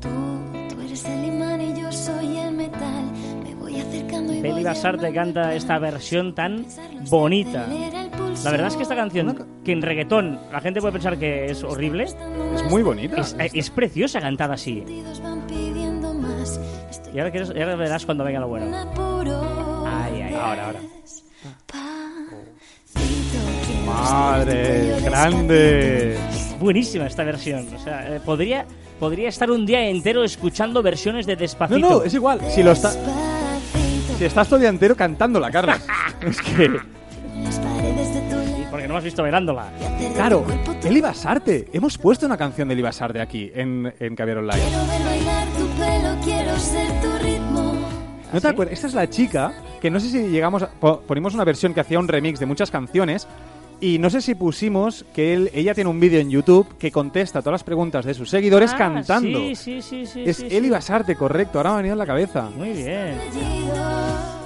Tú, 0.00 0.08
tú 0.68 0.80
eres 0.80 1.04
el 1.04 1.24
imán 1.24 1.60
y 1.60 1.80
yo 1.80 1.90
soy 1.92 2.38
el 2.38 2.54
metal. 2.54 3.04
Me 3.44 3.54
voy 3.54 3.80
acercando 3.80 4.32
y 4.34 4.40
Beli 4.40 4.64
Basarte 4.64 5.12
canta 5.12 5.54
esta 5.54 5.78
versión 5.78 6.34
tan 6.34 6.66
bonita. 7.08 7.66
La 8.44 8.50
verdad 8.50 8.68
es 8.68 8.76
que 8.76 8.82
esta 8.82 8.96
canción, 8.96 9.60
que 9.64 9.72
en 9.72 9.82
reggaetón 9.82 10.38
la 10.50 10.60
gente 10.60 10.80
puede 10.80 10.92
pensar 10.92 11.18
que 11.18 11.46
es 11.46 11.62
horrible, 11.62 12.04
Es 12.04 12.70
muy 12.70 12.82
bonita. 12.82 13.20
es, 13.20 13.36
eh, 13.38 13.50
es 13.52 13.70
preciosa 13.70 14.20
cantada 14.20 14.54
así. 14.54 14.84
Y 17.12 17.18
ahora, 17.18 17.32
ahora 17.48 17.76
verás 17.76 18.06
cuando 18.06 18.24
venga 18.24 18.40
lo 18.40 18.46
en 18.46 18.50
bueno. 18.50 18.76
Ay, 19.86 20.22
ay, 20.22 20.34
ahora, 20.34 20.66
ahora. 20.66 20.80
Madre, 24.00 25.00
grande. 25.02 26.16
Buenísima 26.58 27.06
esta 27.06 27.24
versión. 27.24 27.66
O 27.74 27.78
sea, 27.78 28.16
eh, 28.16 28.20
podría, 28.24 28.66
podría 28.98 29.28
estar 29.28 29.50
un 29.50 29.66
día 29.66 29.86
entero 29.88 30.24
escuchando 30.24 30.82
versiones 30.82 31.26
de 31.26 31.34
No, 31.34 31.40
Despacito. 31.40 31.80
no, 31.80 32.02
es 32.04 32.14
igual. 32.14 32.40
Si, 32.50 32.62
lo 32.62 32.72
está, 32.72 32.92
si 34.18 34.24
estás 34.24 34.46
todo 34.48 34.56
el 34.56 34.62
día 34.62 34.70
entero 34.70 34.96
cantándola, 34.96 35.50
Carlos. 35.50 35.76
es 36.22 36.40
que, 36.42 36.70
porque 38.70 38.86
no 38.86 38.94
me 38.94 38.98
has 38.98 39.04
visto 39.04 39.22
bailándola. 39.22 39.70
claro, 40.14 40.44
Eli 40.84 41.00
Basarte. 41.00 41.68
Hemos 41.72 41.98
puesto 41.98 42.26
una 42.26 42.36
canción 42.36 42.68
de 42.68 42.74
Eli 42.74 42.82
Basarte 42.82 43.20
aquí 43.20 43.50
en, 43.54 43.92
en 43.98 44.14
Caviar 44.16 44.38
Online. 44.38 44.62
Quiero 44.62 44.86
ver 44.86 45.02
bailar 45.04 45.46
tu 45.48 45.66
pelo, 45.78 46.16
quiero 46.24 46.58
ser 46.58 46.88
tu 47.00 47.24
ritmo. 47.24 47.74
¿No 48.32 48.40
te 48.40 48.46
acuerdas? 48.48 48.74
Esta 48.74 48.86
es 48.86 48.94
la 48.94 49.10
chica 49.10 49.52
que 49.80 49.90
no 49.90 49.98
sé 49.98 50.08
si 50.10 50.28
llegamos 50.28 50.62
a, 50.62 50.70
po- 50.70 51.00
ponimos 51.00 51.34
una 51.34 51.42
versión 51.44 51.74
que 51.74 51.80
hacía 51.80 51.98
un 51.98 52.06
remix 52.06 52.38
de 52.38 52.46
muchas 52.46 52.70
canciones 52.70 53.26
y 53.80 53.98
no 53.98 54.10
sé 54.10 54.20
si 54.20 54.34
pusimos 54.34 55.04
que 55.14 55.32
él, 55.34 55.50
ella 55.54 55.74
tiene 55.74 55.88
un 55.90 55.98
vídeo 56.00 56.20
en 56.20 56.30
YouTube 56.30 56.76
que 56.78 56.90
contesta 56.90 57.40
todas 57.40 57.52
las 57.52 57.64
preguntas 57.64 58.04
de 58.04 58.14
sus 58.14 58.28
seguidores 58.30 58.72
Ah, 58.74 58.78
cantando. 58.78 59.38
Sí, 59.40 59.54
sí, 59.54 59.82
sí, 59.82 60.06
sí. 60.06 60.22
es 60.26 60.36
sí, 60.38 60.46
Eli 60.50 60.66
sí. 60.66 60.70
Basarte, 60.70 61.16
correcto. 61.16 61.58
Ahora 61.58 61.70
me 61.70 61.74
ha 61.74 61.76
venido 61.78 61.92
en 61.94 61.98
la 61.98 62.06
cabeza. 62.06 62.50
Muy 62.56 62.72
bien. 62.72 63.18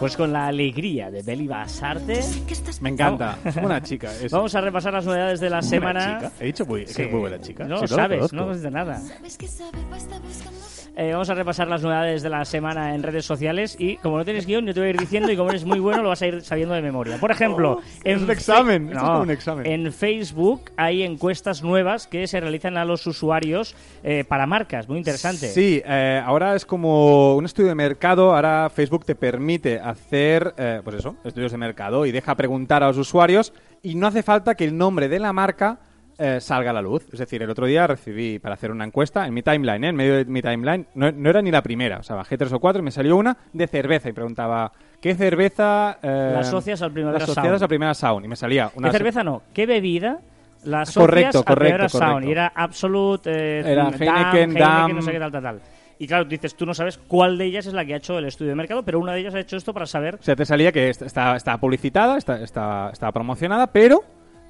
Pues 0.01 0.17
con 0.17 0.33
la 0.33 0.49
alegría 0.49 1.11
de 1.11 1.23
Beli 1.23 1.47
Basarte, 1.47 2.21
Sé 2.21 2.43
que 2.45 2.53
estás 2.53 2.83
Me 2.83 2.91
encanta. 2.91 3.39
Es 3.45 3.55
buena 3.55 3.81
chica. 3.83 4.11
Vamos 4.31 4.55
a 4.55 4.61
repasar 4.61 4.93
las 4.93 5.07
novedades 5.07 5.41
de 5.41 5.49
la 5.51 5.61
buena 5.61 5.69
semana. 5.71 6.19
chica. 6.19 6.33
He 6.41 6.47
dicho 6.47 6.67
muy, 6.67 6.87
Sí. 6.87 6.95
que 6.95 7.05
es 7.05 7.11
muy 7.11 7.21
buena 7.21 7.41
chica. 7.41 7.65
No 7.65 7.81
lo 7.81 7.87
sabes, 7.87 8.33
no 8.33 8.43
conoces 8.43 8.63
de 8.63 8.71
nada. 8.71 9.01
Sabes 9.01 9.39
que 9.39 9.47
sabe, 9.47 9.79
buscándote. 9.91 10.84
Eh, 10.97 11.11
vamos 11.11 11.29
a 11.29 11.35
repasar 11.35 11.67
las 11.67 11.83
novedades 11.83 12.23
de 12.23 12.31
la 12.31 12.45
semana 12.45 12.95
en 12.95 13.03
redes 13.03 13.25
sociales 13.25 13.75
y 13.81 13.97
como 13.97 14.17
no 14.17 14.25
tienes 14.25 14.47
guion 14.47 14.65
yo 14.65 14.73
te 14.73 14.79
voy 14.79 14.87
a 14.87 14.91
ir 14.91 14.97
diciendo 15.01 15.33
y 15.33 15.37
como 15.37 15.51
eres 15.51 15.65
muy 15.65 15.81
bueno 15.81 16.03
lo 16.03 16.11
vas 16.11 16.23
a 16.23 16.27
ir 16.29 16.41
sabiendo 16.43 16.73
de 16.75 16.83
memoria. 16.83 17.17
Por 17.19 17.33
ejemplo, 17.33 17.81
es 18.05 18.21
un 18.21 18.27
Fe- 18.29 18.33
examen, 18.33 18.85
esto 18.91 18.97
es 18.99 19.03
No, 19.03 19.09
como 19.09 19.23
un 19.23 19.31
examen. 19.31 19.67
en 19.67 19.93
Facebook 19.93 20.71
hay 20.77 21.03
encuestas 21.03 21.65
nuevas 21.65 22.07
que 22.07 22.29
se 22.29 22.39
realizan 22.39 22.77
a 22.77 22.85
los 22.85 23.05
usuarios 23.09 23.75
eh, 24.05 24.23
para 24.23 24.47
marcas, 24.47 24.89
muy 24.89 24.99
interesante. 24.99 25.49
Sí, 25.49 25.83
eh, 25.85 26.23
ahora 26.25 26.55
es 26.55 26.65
como 26.65 27.35
un 27.35 27.45
estudio 27.45 27.71
de 27.71 27.75
mercado. 27.75 28.33
Ahora 28.35 28.71
Facebook 28.73 29.05
te 29.05 29.17
permite 29.17 29.81
hacer, 29.81 30.55
eh, 30.57 30.81
pues 30.85 30.95
eso, 30.97 31.17
estudios 31.25 31.51
de 31.51 31.59
mercado 31.59 32.07
y 32.07 32.13
deja 32.13 32.37
preguntar 32.37 32.85
a 32.85 32.87
los 32.87 32.99
usuarios 32.99 33.53
y 33.83 33.97
no 33.97 34.07
hace 34.07 34.23
falta 34.23 34.55
que 34.55 34.65
el 34.65 34.77
nombre 34.79 35.09
de 35.09 35.19
la 35.19 35.33
marca 35.33 35.79
eh, 36.19 36.41
salga 36.41 36.71
a 36.71 36.73
la 36.73 36.83
luz. 36.83 37.07
Es 37.13 37.19
decir, 37.19 37.43
el 37.43 37.51
otro 37.51 37.67
día 37.67 37.87
recibí 37.87 38.39
para 38.39 38.55
hacer 38.55 38.71
una 38.71 38.85
encuesta 38.85 39.27
en 39.27 39.35
mi 39.35 39.43
timeline, 39.43 39.85
¿eh? 39.85 39.89
en 39.89 39.97
medio 39.97 40.15
de 40.17 40.25
mi 40.27 40.43
timeline, 40.43 40.87
no, 40.95 41.11
no 41.13 41.31
era 41.31 41.43
ni 41.43 41.51
la 41.51 41.63
primera, 41.63 41.99
o 41.99 42.03
sea, 42.03 42.17
bajé 42.17 42.37
tres 42.39 42.53
o 42.53 42.61
cuatro 42.61 42.81
y 42.81 42.85
me 42.85 42.91
salió 42.91 43.17
una 43.17 43.37
de 43.53 43.67
cerveza 43.67 44.09
y 44.09 44.13
preguntaba, 44.13 44.73
¿qué 45.01 45.15
cerveza... 45.15 45.99
eh, 46.03 46.31
La 46.35 46.41
asocias 46.41 46.83
al 46.83 46.95
la 46.95 47.11
asociadas 47.17 47.35
Sound? 47.59 47.63
al 47.63 47.69
Primavera 47.69 47.95
Sound? 47.95 48.25
Y 48.25 48.29
me 48.29 48.37
salía 48.37 48.71
una... 48.75 48.91
¿Qué 48.91 48.97
cerveza 48.99 49.25
no? 49.25 49.43
¿Qué 49.53 49.67
bebida? 49.67 50.19
La 50.65 50.81
asocias 50.83 51.05
Correcto, 51.05 51.39
al 51.41 51.45
correcto, 51.45 51.57
Primavera 51.61 51.89
Sound 51.89 52.13
correcto. 52.13 52.29
y 52.29 52.33
era 52.33 52.53
Absolute, 52.55 53.31
eh, 53.31 53.73
Era 53.73 53.85
Dam, 53.85 53.95
Heineken, 54.01 54.55
Dam. 54.55 54.95
no 54.97 55.03
sé 55.03 55.13
qué 55.13 55.19
tal, 55.19 55.33
tal, 55.33 55.43
tal. 55.43 55.61
Y 55.99 56.07
claro, 56.09 56.25
dices, 56.25 56.55
tú 56.57 56.67
no 56.67 56.75
sabes 56.75 56.99
cuál 56.99 57.39
de 57.39 57.45
ellas 57.45 57.67
es 57.67 57.73
la 57.73 57.85
que 57.85 57.95
ha 57.95 57.99
hecho 57.99 58.19
el 58.19 58.25
estudio 58.25 58.51
de 58.51 58.57
mercado, 58.57 58.83
pero 58.83 58.99
una 58.99 59.13
de 59.13 59.21
ellas 59.21 59.35
ha 59.35 59.41
hecho 59.41 59.57
esto 59.57 59.73
para 59.73 59.87
saber 59.87 60.17
O 60.17 60.23
sea, 60.23 60.35
te 60.35 60.45
salía 60.45 60.73
que 60.73 60.89
est- 60.91 61.03
está, 61.03 61.37
estaba 61.37 61.59
publicitada, 61.59 62.17
está, 62.19 62.41
está, 62.43 62.91
estaba 62.93 63.13
promocionada, 63.13 63.69
pero 63.69 64.03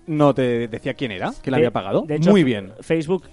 no 0.06 0.34
te 0.34 0.68
decía 0.68 0.94
quién 0.94 1.12
era, 1.12 1.32
quién 1.42 1.52
la 1.52 1.58
había 1.58 1.70
pagado. 1.70 2.02
de 2.02 2.16
hecho, 2.16 2.30
Muy 2.30 2.44
bien. 2.44 2.72
Facebook 2.80 3.24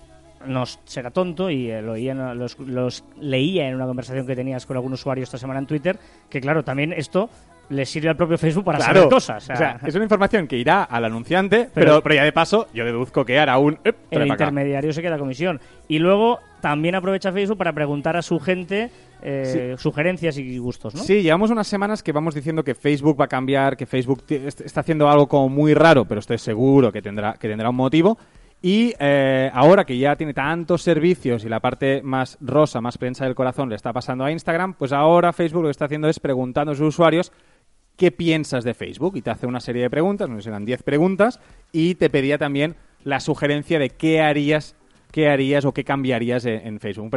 nos 0.46 0.80
será 0.86 1.12
tonto 1.12 1.50
y 1.50 1.70
eh, 1.70 1.82
lo 1.82 1.94
oía 1.94 2.14
los, 2.34 2.58
los 2.60 3.04
leía 3.20 3.68
en 3.68 3.76
una 3.76 3.86
conversación 3.86 4.26
que 4.26 4.36
tenías 4.36 4.66
con 4.66 4.76
algún 4.76 4.94
usuario 4.94 5.24
esta 5.24 5.38
semana 5.38 5.60
en 5.60 5.68
Twitter, 5.68 6.00
que 6.30 6.42
claro, 6.42 6.64
también 6.64 6.94
esto 6.94 7.30
le 7.70 7.86
sirve 7.86 8.10
al 8.10 8.18
propio 8.18 8.38
Facebook 8.38 8.66
para 8.66 8.80
saber 8.80 9.08
cosas. 9.10 9.48
o 9.50 9.54
O 9.54 9.56
sea, 9.56 9.78
sea, 9.80 9.88
es 9.88 9.96
una 9.96 10.04
información 10.04 10.48
que 10.48 10.58
irá 10.58 10.84
al 10.84 11.06
anunciante, 11.06 11.70
Pero- 11.74 11.86
pero, 11.88 12.02
pero, 12.04 12.16
ya 12.16 12.24
de 12.24 12.32
paso 12.34 12.68
yo 12.74 12.84
deduzco 12.84 13.24
que 13.26 13.40
hará 13.40 13.58
un... 13.58 13.80
"Ep, 13.84 13.96
trae 14.10 14.24
el 14.24 14.28
pa' 14.28 14.34
acá". 14.34 14.44
intermediario 14.46 14.92
se 14.92 15.02
queda 15.02 15.18
comisión. 15.18 15.62
Y 15.88 16.00
luego 16.00 16.40
también 16.60 16.96
aprovecha 16.96 17.32
Facebook 17.32 17.58
para 17.58 17.72
preguntar 17.74 18.18
a 18.18 18.22
su 18.22 18.40
gente 18.40 18.90
eh, 19.24 19.76
sugerencias 19.78 20.38
y 20.40 20.58
gustos, 20.58 20.96
¿no? 20.96 21.02
Sí, 21.04 21.22
llevamos 21.22 21.52
unas 21.52 21.68
semanas 21.68 22.02
que 22.02 22.12
vamos 22.12 22.34
diciendo 22.34 22.64
que 22.64 22.74
Facebook 22.74 23.20
va 23.22 23.26
a 23.26 23.28
cambiar, 23.28 23.78
que 23.78 23.86
Facebook 23.86 24.24
está 24.30 24.82
haciendo 24.82 25.08
algo 25.10 25.28
como 25.28 25.48
muy 25.48 25.74
raro, 25.76 26.06
pero 26.06 26.20
estoy 26.20 26.40
seguro 26.40 26.92
que 26.92 27.02
tendrá, 27.04 27.34
que 27.34 27.48
tendrá 27.48 27.70
un 27.70 27.76
motivo. 27.76 28.18
Y 28.64 28.94
eh, 29.00 29.50
ahora 29.54 29.86
que 29.86 29.98
ya 29.98 30.16
tiene 30.16 30.34
tantos 30.36 30.82
servicios 30.84 31.44
y 31.46 31.50
la 31.50 31.60
parte 31.60 32.02
más 32.04 32.38
rosa, 32.42 32.80
más 32.82 32.98
prensa 32.98 33.26
del 33.26 33.34
corazón 33.36 33.70
le 33.70 33.76
está 33.76 33.92
pasando 33.94 34.24
a 34.24 34.32
Instagram, 34.32 34.74
pues 34.76 34.92
ahora 34.92 35.34
Facebook 35.34 35.62
lo 35.64 35.68
que 35.68 35.72
está 35.72 35.86
haciendo 35.86 36.08
es 36.10 36.20
preguntando 36.20 36.72
a 36.72 36.76
sus 36.76 36.88
usuarios 36.90 37.32
qué 38.02 38.12
piensas 38.12 38.64
de 38.64 38.74
Facebook 38.74 39.16
y 39.16 39.22
te 39.22 39.30
hace 39.30 39.46
una 39.46 39.60
serie 39.60 39.84
de 39.84 39.90
preguntas, 39.92 40.28
no 40.28 40.42
sé 40.42 40.50
eran 40.50 40.66
10 40.66 40.82
preguntas, 40.82 41.40
y 41.72 41.94
te 41.94 42.10
pedía 42.10 42.40
también 42.40 42.76
la 43.04 43.20
sugerencia 43.20 43.78
de 43.78 43.92
qué 43.92 44.22
harías, 44.22 44.76
qué 45.12 45.30
harías 45.30 45.66
o 45.66 45.72
qué 45.72 45.84
cambiarías 45.84 46.48
en, 46.48 46.80
Facebook. 46.80 47.12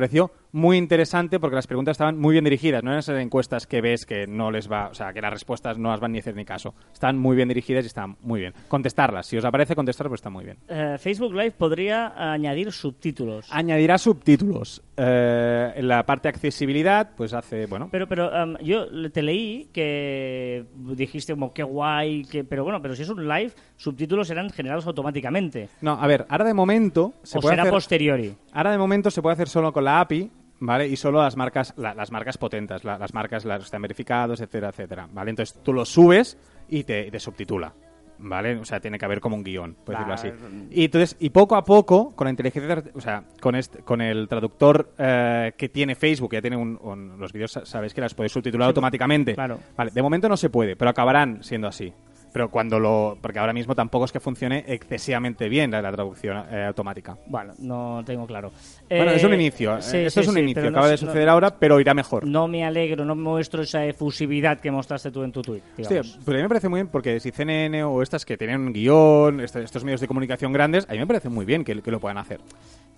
Muy 0.54 0.76
interesante 0.76 1.40
porque 1.40 1.56
las 1.56 1.66
preguntas 1.66 1.94
estaban 1.94 2.16
muy 2.16 2.32
bien 2.32 2.44
dirigidas, 2.44 2.84
no 2.84 2.90
eran 2.90 3.00
esas 3.00 3.20
encuestas 3.20 3.66
que 3.66 3.80
ves 3.80 4.06
que 4.06 4.28
no 4.28 4.52
les 4.52 4.70
va, 4.70 4.86
o 4.86 4.94
sea, 4.94 5.12
que 5.12 5.20
las 5.20 5.32
respuestas 5.32 5.78
no 5.78 5.90
las 5.90 5.98
van 5.98 6.12
ni 6.12 6.18
a 6.18 6.20
hacer 6.20 6.36
ni 6.36 6.44
caso. 6.44 6.74
Están 6.92 7.18
muy 7.18 7.34
bien 7.34 7.48
dirigidas 7.48 7.84
y 7.84 7.88
están 7.88 8.16
muy 8.22 8.38
bien. 8.38 8.54
Contestarlas, 8.68 9.26
si 9.26 9.36
os 9.36 9.44
aparece 9.44 9.74
contestar, 9.74 10.06
pues 10.06 10.20
está 10.20 10.30
muy 10.30 10.44
bien. 10.44 10.56
Eh, 10.68 10.96
Facebook 11.00 11.32
Live 11.34 11.50
podría 11.58 12.32
añadir 12.32 12.70
subtítulos. 12.70 13.48
Añadirá 13.50 13.98
subtítulos. 13.98 14.80
Eh, 14.96 15.72
en 15.74 15.88
la 15.88 16.06
parte 16.06 16.28
de 16.28 16.34
accesibilidad, 16.36 17.10
pues 17.16 17.34
hace, 17.34 17.66
bueno, 17.66 17.88
Pero, 17.90 18.06
pero 18.06 18.30
um, 18.44 18.56
yo 18.58 18.86
te 19.10 19.22
leí 19.22 19.68
que 19.72 20.66
dijiste 20.72 21.32
como 21.32 21.52
qué 21.52 21.64
guay, 21.64 22.24
que, 22.26 22.44
pero 22.44 22.62
bueno, 22.62 22.80
pero 22.80 22.94
si 22.94 23.02
es 23.02 23.08
un 23.08 23.26
live, 23.26 23.50
subtítulos 23.76 24.28
serán 24.28 24.50
generados 24.50 24.86
automáticamente. 24.86 25.68
no, 25.80 25.94
a 26.00 26.06
ver, 26.06 26.26
ahora 26.28 26.44
de 26.44 26.54
momento 26.54 27.14
se 27.24 27.38
o 27.38 27.40
puede 27.40 27.54
será 27.54 27.62
hacer... 27.64 27.72
posteriori. 27.72 28.36
Ahora 28.52 28.70
de 28.70 28.78
momento 28.78 29.10
se 29.10 29.20
puede 29.20 29.32
hacer 29.32 29.48
solo 29.48 29.72
con 29.72 29.82
la 29.82 29.98
API, 29.98 30.30
¿vale? 30.66 30.88
Y 30.88 30.96
solo 30.96 31.22
las 31.22 31.36
marcas, 31.36 31.74
la- 31.76 31.94
las 31.94 32.10
marcas 32.10 32.38
potentes, 32.38 32.84
la- 32.84 32.98
las 32.98 33.12
marcas 33.14 33.44
las 33.44 33.62
están 33.64 33.82
verificados, 33.82 34.40
etcétera, 34.40 34.68
etcétera, 34.70 35.08
¿vale? 35.12 35.30
Entonces 35.30 35.60
tú 35.62 35.72
lo 35.72 35.84
subes 35.84 36.38
y 36.68 36.84
te, 36.84 37.10
te 37.10 37.20
subtitula, 37.20 37.74
¿vale? 38.18 38.56
O 38.56 38.64
sea, 38.64 38.80
tiene 38.80 38.98
que 38.98 39.04
haber 39.04 39.20
como 39.20 39.36
un 39.36 39.44
guion, 39.44 39.74
por 39.84 39.94
decirlo 39.94 40.14
así. 40.14 40.28
Y 40.70 40.84
entonces, 40.86 41.16
y 41.20 41.30
poco 41.30 41.56
a 41.56 41.64
poco, 41.64 42.14
con 42.16 42.24
la 42.26 42.30
inteligencia, 42.30 42.82
o 42.94 43.00
sea, 43.00 43.24
con 43.40 43.54
este, 43.54 43.80
con 43.82 44.00
el 44.00 44.26
traductor 44.28 44.92
eh, 44.98 45.52
que 45.56 45.68
tiene 45.68 45.94
Facebook, 45.94 46.30
que 46.30 46.36
ya 46.38 46.40
tiene 46.42 46.56
un, 46.56 46.78
un- 46.82 47.18
los 47.18 47.32
vídeos, 47.32 47.52
sa- 47.52 47.66
sabéis 47.66 47.92
que 47.92 48.00
las 48.00 48.14
podéis 48.14 48.32
subtitular 48.32 48.66
automáticamente. 48.68 49.34
claro. 49.34 49.58
Vale, 49.76 49.90
de 49.92 50.02
momento 50.02 50.28
no 50.28 50.36
se 50.36 50.48
puede, 50.50 50.76
pero 50.76 50.90
acabarán 50.90 51.42
siendo 51.42 51.68
así. 51.68 51.92
Pero 52.34 52.50
cuando 52.50 52.80
lo, 52.80 53.16
porque 53.22 53.38
ahora 53.38 53.52
mismo 53.52 53.76
tampoco 53.76 54.06
es 54.06 54.10
que 54.10 54.18
funcione 54.18 54.64
excesivamente 54.66 55.48
bien 55.48 55.70
la, 55.70 55.80
la 55.80 55.92
traducción 55.92 56.44
eh, 56.50 56.64
automática. 56.64 57.16
Bueno, 57.28 57.54
no 57.60 58.02
tengo 58.04 58.26
claro. 58.26 58.50
Bueno, 58.90 59.12
Eh, 59.12 59.14
es 59.14 59.22
un 59.22 59.34
inicio. 59.34 59.80
sí, 59.80 59.98
Esto 59.98 60.20
sí, 60.20 60.24
es 60.24 60.28
un 60.28 60.34
sí, 60.34 60.40
inicio. 60.40 60.62
no 60.64 60.68
Acaba 60.70 60.86
de 60.88 60.94
no- 60.94 60.98
suceder 60.98 61.28
ahora, 61.28 61.56
pero 61.60 61.78
irá 61.78 61.94
mejor. 61.94 62.26
No 62.26 62.48
me 62.48 62.64
alegro, 62.64 63.04
no 63.04 63.14
muestro 63.14 63.62
esa 63.62 63.86
efusividad 63.86 64.58
que 64.58 64.72
mostraste 64.72 65.12
tú 65.12 65.22
en 65.22 65.30
tu 65.30 65.42
tweet. 65.42 65.62
Digamos. 65.76 66.18
pero 66.24 66.36
a 66.36 66.38
mí 66.38 66.42
me 66.42 66.48
parece 66.48 66.68
muy 66.68 66.78
bien 66.78 66.88
porque 66.88 67.20
si 67.20 67.30
CNN 67.30 67.84
o 67.84 68.02
estas 68.02 68.24
que 68.24 68.36
tienen 68.36 68.62
un 68.62 68.72
guion, 68.72 69.40
est- 69.40 69.54
estos 69.54 69.84
medios 69.84 70.00
de 70.00 70.08
comunicación 70.08 70.52
grandes, 70.52 70.88
a 70.88 70.92
mí 70.92 70.98
me 70.98 71.06
parece 71.06 71.28
muy 71.28 71.44
bien 71.46 71.62
que, 71.62 71.80
que 71.82 71.90
lo 71.92 72.00
puedan 72.00 72.18
hacer. 72.18 72.40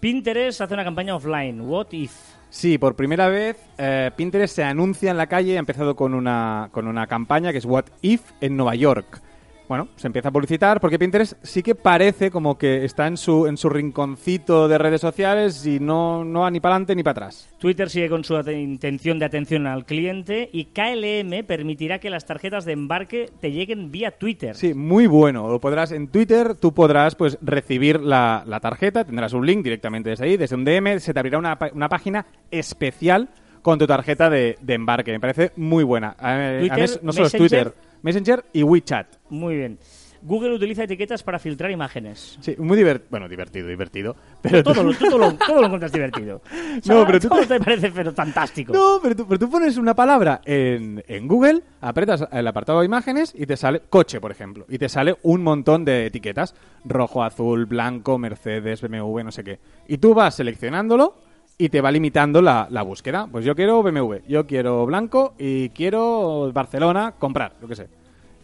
Pinterest 0.01 0.61
hace 0.61 0.75
una 0.75 0.85
campaña 0.85 1.17
offline. 1.17 1.61
What 1.61 1.89
if? 1.93 2.13
Sí, 2.51 2.79
por 2.79 2.95
primera 2.97 3.29
vez 3.29 3.57
eh, 3.79 4.11
Pinterest 4.17 4.55
se 4.55 4.65
anuncia 4.65 5.11
en 5.11 5.17
la 5.17 5.27
calle, 5.27 5.57
ha 5.57 5.59
empezado 5.59 5.97
con 5.97 6.15
una, 6.15 6.69
con 6.73 6.87
una 6.87 7.07
campaña 7.07 7.53
que 7.53 7.59
es 7.59 7.65
What 7.65 7.87
If 8.03 8.23
en 8.41 8.57
Nueva 8.57 8.75
York. 8.75 9.21
Bueno, 9.69 9.89
se 9.97 10.07
empieza 10.07 10.29
a 10.29 10.33
publicitar 10.33 10.81
porque 10.81 10.99
Pinterest 10.99 11.35
sí 11.43 11.63
que 11.63 11.75
parece 11.75 12.31
como 12.31 12.57
que 12.57 12.85
está 12.85 13.07
en 13.09 13.17
su, 13.17 13.47
en 13.47 13.57
su 13.57 13.69
rinconcito 13.69 14.69
de 14.69 14.79
redes 14.79 15.01
sociales 15.01 15.67
y 15.67 15.81
no, 15.81 16.25
no 16.25 16.41
va 16.41 16.51
ni 16.51 16.61
para 16.61 16.77
adelante 16.77 16.95
ni 16.95 17.03
para 17.03 17.13
atrás. 17.27 17.49
Twitter 17.59 17.91
sigue 17.91 18.09
con 18.09 18.23
su 18.23 18.37
intención 18.51 19.19
de 19.19 19.25
atención 19.25 19.67
al 19.67 19.85
cliente 19.85 20.49
y 20.53 20.67
KLM 20.67 21.45
permitirá 21.47 21.99
que 21.99 22.11
las 22.11 22.27
tarjetas 22.27 22.65
de 22.65 22.73
embarque 22.73 23.31
te 23.41 23.51
lleguen 23.51 23.91
vía 23.91 24.13
Twitter. 24.13 24.55
Sí, 24.55 24.73
muy 24.73 25.09
bueno. 25.09 25.49
Lo 25.49 25.61
podrás 25.61 25.91
en 25.91 26.09
Twitter, 26.09 26.55
tú 26.55 26.73
podrás 26.73 27.17
pues 27.17 27.37
recibir 27.43 28.01
la, 28.01 28.45
la 28.47 28.61
tarjeta, 28.61 29.05
tendrás 29.05 29.33
un 29.33 29.45
link 29.45 29.65
directamente 29.65 30.11
desde 30.11 30.25
ahí, 30.25 30.37
desde 30.37 30.55
un 30.55 30.65
DM, 30.65 31.01
se 31.01 31.13
te 31.13 31.19
abrirá 31.19 31.39
una, 31.39 31.59
una 31.73 31.89
página 31.89 32.27
especial 32.51 33.29
con 33.63 33.81
tu 33.81 33.87
tarjeta 33.89 34.31
de, 34.31 34.57
de 34.61 34.75
embarque. 34.75 35.11
Me 35.11 35.19
parece 35.19 35.51
muy 35.57 35.83
buena. 35.83 36.15
Eh, 36.23 36.59
Twitter, 36.61 37.01
no 37.03 37.13
solo 37.13 37.27
es 37.27 37.33
Messenger. 37.33 37.73
Twitter, 37.73 37.86
Messenger 38.03 38.45
y 38.53 38.63
WeChat. 38.63 39.07
Muy 39.31 39.57
bien. 39.57 39.79
Google 40.23 40.55
utiliza 40.55 40.83
etiquetas 40.83 41.23
para 41.23 41.39
filtrar 41.39 41.71
imágenes. 41.71 42.37
Sí, 42.41 42.57
muy 42.59 42.77
divertido. 42.77 43.07
Bueno, 43.11 43.29
divertido, 43.29 43.69
divertido. 43.69 44.17
Pero 44.43 44.63
Todo, 44.65 44.83
lo- 44.83 44.95
todo, 44.95 45.19
lo, 45.19 45.35
todo 45.35 45.61
lo 45.61 45.67
encuentras 45.67 45.93
divertido. 45.93 46.41
O 46.79 46.83
sea, 46.83 46.95
No, 46.97 47.07
pero 47.07 47.21
tú 47.21 47.29
todo 47.29 47.41
te- 47.41 47.47
te 47.47 47.61
parece 47.61 47.91
pero 47.93 48.13
fantástico. 48.13 48.73
No, 48.73 48.99
pero 49.01 49.15
tú, 49.15 49.27
pero 49.29 49.39
tú 49.39 49.49
pones 49.51 49.77
una 49.77 49.95
palabra 49.95 50.41
en, 50.45 51.05
en 51.07 51.29
Google, 51.29 51.63
apretas 51.81 52.27
el 52.33 52.47
apartado 52.47 52.81
de 52.81 52.87
imágenes 52.87 53.35
y 53.37 53.47
te 53.47 53.57
sale 53.57 53.83
coche, 53.89 54.21
por 54.21 54.31
ejemplo. 54.33 54.65
Y 54.69 54.79
te 54.79 54.89
sale 54.89 55.17
un 55.23 55.43
montón 55.43 55.85
de 55.85 56.07
etiquetas. 56.07 56.55
Rojo, 56.85 57.23
azul, 57.23 57.67
blanco, 57.67 58.19
Mercedes, 58.19 58.81
BMW, 58.81 59.23
no 59.23 59.31
sé 59.31 59.45
qué. 59.45 59.59
Y 59.87 59.99
tú 59.99 60.13
vas 60.15 60.35
seleccionándolo 60.35 61.15
y 61.59 61.69
te 61.71 61.81
va 61.81 61.91
limitando 61.91 62.43
la, 62.43 62.69
la 62.71 62.83
búsqueda. 62.83 63.29
Pues 63.31 63.45
yo 63.45 63.55
quiero 63.55 63.83
BMW, 63.83 64.17
yo 64.29 64.47
quiero 64.47 64.85
blanco 64.87 65.35
y 65.39 65.71
quiero 65.71 66.51
Barcelona 66.53 67.15
comprar, 67.19 67.53
lo 67.61 67.69
que 67.69 67.77
sé. 67.77 67.89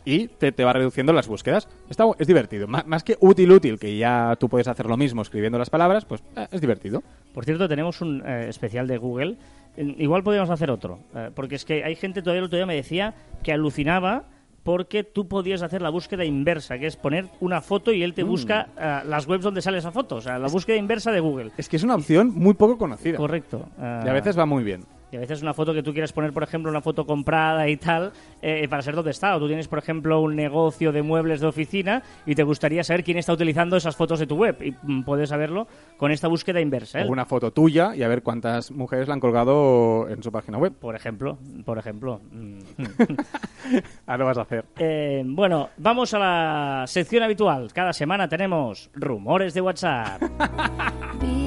Y 0.05 0.27
te, 0.29 0.51
te 0.51 0.65
va 0.65 0.73
reduciendo 0.73 1.13
las 1.13 1.29
búsquedas. 1.29 1.69
Está, 1.89 2.05
es 2.19 2.27
divertido. 2.27 2.67
Má- 2.67 2.83
más 2.87 3.05
que 3.05 3.17
útil, 3.21 3.53
útil, 3.53 3.79
que 3.79 3.97
ya 3.97 4.35
tú 4.41 4.49
puedes 4.49 4.67
hacer 4.67 4.87
lo 4.87 4.97
mismo 4.97 5.23
escribiendo 5.23 5.59
las 5.59 5.71
palabras, 5.71 6.05
pues 6.05 6.23
eh, 6.37 6.49
es 6.51 6.61
divertido. 6.61 7.03
Por 7.33 7.45
cierto, 7.45 7.69
tenemos 7.69 8.01
un 8.01 8.23
eh, 8.27 8.47
especial 8.49 8.89
de 8.89 8.99
Google. 8.99 9.37
Igual 9.77 10.23
podríamos 10.25 10.51
hacer 10.51 10.71
otro. 10.71 10.99
eh, 11.15 11.31
porque 11.35 11.55
es 11.55 11.65
que 11.65 11.85
hay 11.85 11.95
gente 11.95 12.21
todavía 12.21 12.41
el 12.41 12.47
otro 12.47 12.57
día 12.57 12.67
me 12.67 12.75
decía 12.75 13.15
que 13.45 13.53
alucinaba 13.53 14.25
porque 14.63 15.03
tú 15.05 15.27
podías 15.27 15.63
hacer 15.63 15.83
la 15.83 15.91
búsqueda 15.91 16.25
inversa, 16.25 16.79
que 16.79 16.87
es 16.87 16.97
poner 16.97 17.27
una 17.41 17.61
foto 17.61 17.93
y 17.93 18.01
Mm. 18.01 18.03
él 18.05 18.15
te 18.15 18.23
busca 18.23 18.69
eh, 18.79 19.01
las 19.07 19.27
webs 19.27 19.43
donde 19.45 19.61
sale 19.63 19.79
esa 19.79 19.91
foto. 19.93 20.17
O 20.17 20.21
sea, 20.21 20.39
la 20.39 20.49
búsqueda 20.49 20.77
inversa 20.77 21.11
de 21.11 21.21
Google. 21.21 21.51
Es 21.57 21.69
que 21.69 21.77
es 21.77 21.83
una 21.83 21.95
opción 21.97 22.33
muy 22.35 22.55
poco 22.55 22.79
conocida. 22.79 23.17
Correcto. 23.17 23.69
eh, 23.81 24.01
Y 24.05 24.09
a 24.09 24.13
veces 24.13 24.39
va 24.39 24.47
muy 24.47 24.63
bien. 24.65 24.85
Y 25.13 25.17
a 25.17 25.21
veces 25.21 25.43
una 25.43 25.53
foto 25.53 25.75
que 25.75 25.83
tú 25.83 25.93
quieres 25.93 26.11
poner, 26.11 26.33
por 26.33 26.43
ejemplo, 26.43 26.71
una 26.71 26.81
foto 26.81 27.05
comprada 27.05 27.69
y 27.69 27.77
tal, 27.77 28.13
eh, 28.41 28.67
para 28.67 28.81
ser 28.81 28.95
dónde 28.95 29.11
está. 29.11 29.37
O 29.37 29.39
tú 29.39 29.47
tienes, 29.47 29.69
por 29.69 29.79
ejemplo, 29.79 30.21
un 30.23 30.35
negocio 30.35 30.91
de 30.91 31.03
muebles 31.03 31.41
de 31.41 31.47
oficina 31.47 32.03
y 32.25 32.35
te 32.35 32.43
gustaría 32.43 32.83
saber 32.83 33.05
quién 33.05 33.19
está 33.19 33.35
utilizando 33.35 33.77
esas 33.77 33.95
fotos 33.95 34.19
de 34.21 34.27
tu 34.27 34.37
web. 34.37 34.57
Y 34.63 34.75
mm, 34.83 35.03
puedes 35.05 35.29
saberlo 35.29 35.69
con 35.99 36.13
esta 36.13 36.29
búsqueda 36.29 36.63
inversa. 36.63 37.01
¿eh? 37.01 37.05
O 37.05 37.13
una 37.13 37.27
foto 37.27 37.53
tuya 37.53 37.95
y 37.95 38.03
a 38.03 38.09
ver 38.09 38.23
cuántas 38.23 38.71
mujeres 38.71 39.07
la 39.07 39.13
han 39.13 39.21
colgado 39.21 40.09
en 40.09 40.23
su 40.23 40.33
página 40.33 40.57
web. 40.57 40.73
Por 40.73 40.97
ejemplo, 40.97 41.37
por 41.67 41.77
ejemplo. 41.77 42.23
Ahora 44.07 44.19
lo 44.19 44.25
vas 44.25 44.39
a 44.39 44.43
hacer. 44.43 44.65
Eh, 44.79 45.23
bueno, 45.27 45.69
vamos 45.77 46.15
a 46.15 46.19
la 46.19 46.85
sección 46.87 47.23
habitual. 47.23 47.71
Cada 47.75 47.93
semana 47.93 48.29
tenemos 48.29 48.91
rumores 48.95 49.53
de 49.53 49.61
WhatsApp. 49.61 50.23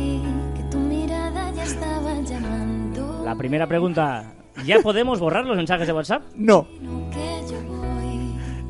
La 3.26 3.36
primera 3.36 3.68
pregunta. 3.68 4.34
¿Ya 4.66 4.80
podemos 4.80 5.20
borrar 5.20 5.46
los 5.46 5.58
mensajes 5.58 5.88
de 5.88 5.94
WhatsApp? 5.94 6.24
No, 6.36 6.66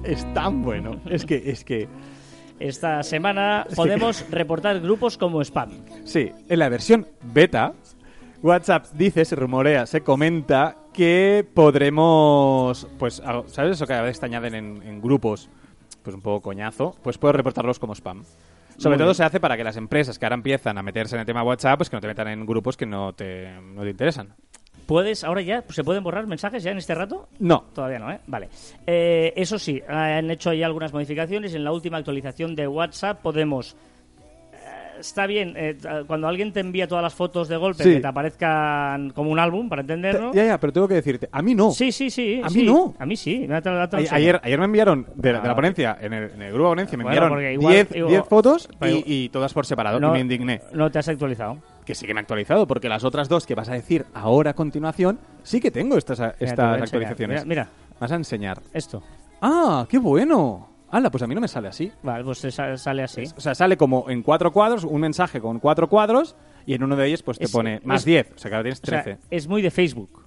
es 0.03 0.33
tan 0.33 0.63
bueno. 0.63 0.99
Es 1.05 1.25
que, 1.25 1.43
es 1.51 1.63
que, 1.63 1.87
Esta 2.59 3.03
semana 3.03 3.67
podemos 3.75 4.25
reportar 4.31 4.79
grupos 4.79 5.17
como 5.17 5.41
spam. 5.41 5.71
sí, 6.05 6.31
en 6.47 6.59
la 6.59 6.69
versión 6.69 7.05
beta, 7.21 7.73
WhatsApp 8.41 8.85
dice, 8.93 9.25
se 9.25 9.35
rumorea, 9.35 9.85
se 9.85 10.01
comenta 10.01 10.77
que 10.93 11.45
podremos, 11.53 12.87
pues, 12.97 13.19
algo- 13.19 13.47
¿sabes 13.49 13.73
eso 13.73 13.85
que 13.85 13.93
a 13.93 14.01
veces 14.01 14.19
te 14.21 14.25
añaden 14.27 14.55
en, 14.55 14.81
en 14.83 15.01
grupos? 15.01 15.49
Pues 16.01 16.15
un 16.15 16.21
poco 16.21 16.41
coñazo, 16.41 16.95
pues 17.03 17.17
puedes 17.17 17.35
reportarlos 17.35 17.77
como 17.79 17.93
spam. 17.93 18.23
Sobre 18.77 18.95
Muy 18.95 18.97
todo 18.99 19.07
bien. 19.09 19.15
se 19.15 19.23
hace 19.23 19.39
para 19.39 19.55
que 19.57 19.63
las 19.63 19.77
empresas 19.77 20.19
que 20.19 20.25
ahora 20.25 20.35
empiezan 20.35 20.77
a 20.77 20.83
meterse 20.83 21.15
en 21.15 21.21
el 21.21 21.25
tema 21.25 21.43
WhatsApp, 21.43 21.77
pues 21.77 21.89
que 21.89 21.95
no 21.95 22.01
te 22.01 22.07
metan 22.07 22.27
en 22.27 22.45
grupos 22.45 22.75
que 22.77 22.85
no 22.85 23.13
te, 23.13 23.49
no 23.73 23.81
te 23.83 23.89
interesan. 23.89 24.33
¿Puedes, 24.85 25.23
ahora 25.23 25.41
ya, 25.41 25.63
se 25.69 25.83
pueden 25.83 26.03
borrar 26.03 26.27
mensajes 26.27 26.61
ya 26.63 26.71
en 26.71 26.77
este 26.77 26.93
rato? 26.93 27.27
No, 27.39 27.63
Todavía 27.73 27.97
no, 27.99 28.11
¿eh? 28.11 28.19
Vale. 28.27 28.49
Eh, 28.85 29.33
eso 29.35 29.57
sí, 29.57 29.81
han 29.87 30.29
hecho 30.29 30.51
ahí 30.51 30.61
algunas 30.61 30.93
modificaciones. 30.93 31.55
En 31.55 31.63
la 31.63 31.71
última 31.71 31.97
actualización 31.97 32.55
de 32.55 32.67
WhatsApp 32.67 33.19
podemos... 33.21 33.75
eh, 34.53 34.99
Está 34.99 35.25
bien, 35.25 35.53
eh, 35.57 35.73
t- 35.73 35.89
cuando 36.05 36.27
alguien 36.27 36.53
te 36.53 36.59
envía 36.59 36.87
todas 36.87 37.01
las 37.03 37.13
fotos 37.15 37.47
de 37.47 37.57
golpe, 37.57 37.83
Sí. 37.83 37.95
que 37.95 37.99
te 37.99 38.07
aparezcan 38.07 39.09
como 39.09 39.31
un 39.31 39.39
álbum, 39.39 39.67
para 39.69 39.81
entenderlo. 39.81 40.31
ya, 40.33 40.45
ya, 40.45 40.59
pero 40.59 40.71
tengo 40.71 40.87
que 40.87 40.93
decirte, 40.93 41.27
a 41.31 41.41
mí 41.41 41.55
no. 41.55 41.71
Sí, 41.71 41.91
sí, 41.91 42.09
sí. 42.11 42.39
A 42.43 42.49
sí. 42.49 42.59
mí 42.59 42.63
no. 42.65 42.93
A 42.99 43.05
mí 43.07 43.15
sí. 43.17 43.47
Lo 43.47 43.55
A-. 43.55 43.89
Ayer, 44.11 44.39
ayer 44.43 44.59
me 44.59 44.65
enviaron 44.65 45.07
de, 45.15 45.33
la- 45.33 45.39
de 45.39 45.45
Ah. 45.45 45.49
la 45.49 45.55
ponencia, 45.55 45.97
en 45.99 46.13
el, 46.13 46.31
en 46.31 46.41
el 46.43 46.53
grupo 46.53 46.69
de 46.69 46.71
ponencia, 46.75 46.97
me 46.97 47.03
Bueno, 47.05 47.25
enviaron 47.25 47.53
igual- 47.53 47.73
10 47.73 47.95
igual- 47.95 48.11
10 48.11 48.25
fotos 48.27 48.69
y, 49.05 49.29
todas 49.29 49.51
por 49.51 49.65
separado 49.65 49.99
no, 49.99 50.09
y 50.09 50.11
me 50.13 50.19
indigné. 50.19 50.61
no 50.73 50.91
te 50.91 50.99
has 50.99 51.07
actualizado. 51.09 51.57
Que 51.85 51.93
sí 51.95 52.05
que 52.07 52.13
me 52.13 52.19
he 52.19 52.21
actualizado, 52.21 52.65
porque 52.67 52.89
las 52.89 53.03
otras 53.03 53.29
dos 53.29 53.45
que 53.45 53.53
vas 53.55 53.69
a 53.69 53.73
decir 53.73 54.05
ahora 54.13 54.51
a 54.51 54.53
continuación, 54.55 55.19
sí 55.43 55.59
que 55.59 55.69
tengo 55.71 55.97
estas, 55.97 56.19
Mira, 56.19 56.31
te 56.33 56.45
estas 56.45 56.81
actualizaciones. 56.81 57.45
Mira, 57.45 57.65
mira, 57.65 57.69
Vas 57.99 58.11
a 58.11 58.15
enseñar. 58.15 58.61
esto. 58.73 59.03
¡Ah, 59.41 59.85
qué 59.89 59.97
bueno! 59.99 60.69
¡Hala, 60.89 61.11
pues 61.11 61.21
a 61.23 61.27
mí 61.27 61.35
no 61.35 61.41
me 61.41 61.47
sale 61.47 61.67
así! 61.67 61.91
Vale, 62.03 62.23
pues 62.23 62.39
sale 62.39 63.03
así. 63.03 63.23
O 63.37 63.39
sea, 63.41 63.53
sale 63.53 63.77
como 63.77 64.09
en 64.09 64.23
cuatro 64.23 64.51
cuadros, 64.51 64.83
un 64.83 64.99
mensaje 65.01 65.39
con 65.39 65.59
cuatro 65.59 65.87
cuadros, 65.89 66.35
y 66.65 66.73
en 66.73 66.83
uno 66.83 66.95
de 66.95 67.07
ellos 67.07 67.21
pues 67.21 67.37
te 67.37 67.45
Es- 67.45 67.51
pone 67.51 67.79
más 67.83 68.01
es- 68.01 68.05
10, 68.05 68.31
o 68.35 68.37
sea 68.39 68.49
que 68.49 68.55
ahora 68.55 68.63
tienes 68.63 68.81
O 68.83 68.85
sea, 68.87 69.03
13. 69.03 69.19
es 69.29 69.47
muy 69.47 69.61
de 69.61 69.71
Facebook. 69.71 70.25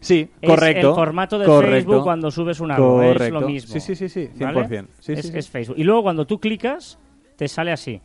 sí, 0.00 0.30
Es 0.40 0.50
correcto. 0.50 0.88
el 0.90 0.94
formato 0.94 1.38
de 1.38 1.46
correcto. 1.46 1.74
Facebook 1.76 2.02
cuando 2.04 2.30
subes 2.30 2.60
un 2.60 2.70
álbum. 2.72 3.02
Es 3.02 3.30
lo 3.30 3.40
mismo. 3.42 3.72
Sí, 3.72 3.80
sí, 3.80 3.94
sí, 3.94 4.08
sí, 4.08 4.30
¿vale? 4.36 4.52
100%. 4.66 4.88
Sí, 5.00 5.12
es, 5.12 5.22
sí, 5.26 5.32
sí. 5.32 5.38
es 5.38 5.48
Facebook. 5.48 5.76
Y 5.78 5.84
luego 5.84 6.02
cuando 6.02 6.26
tú 6.26 6.38
clicas, 6.40 6.98
te 7.36 7.46
sale 7.48 7.70
así. 7.72 8.00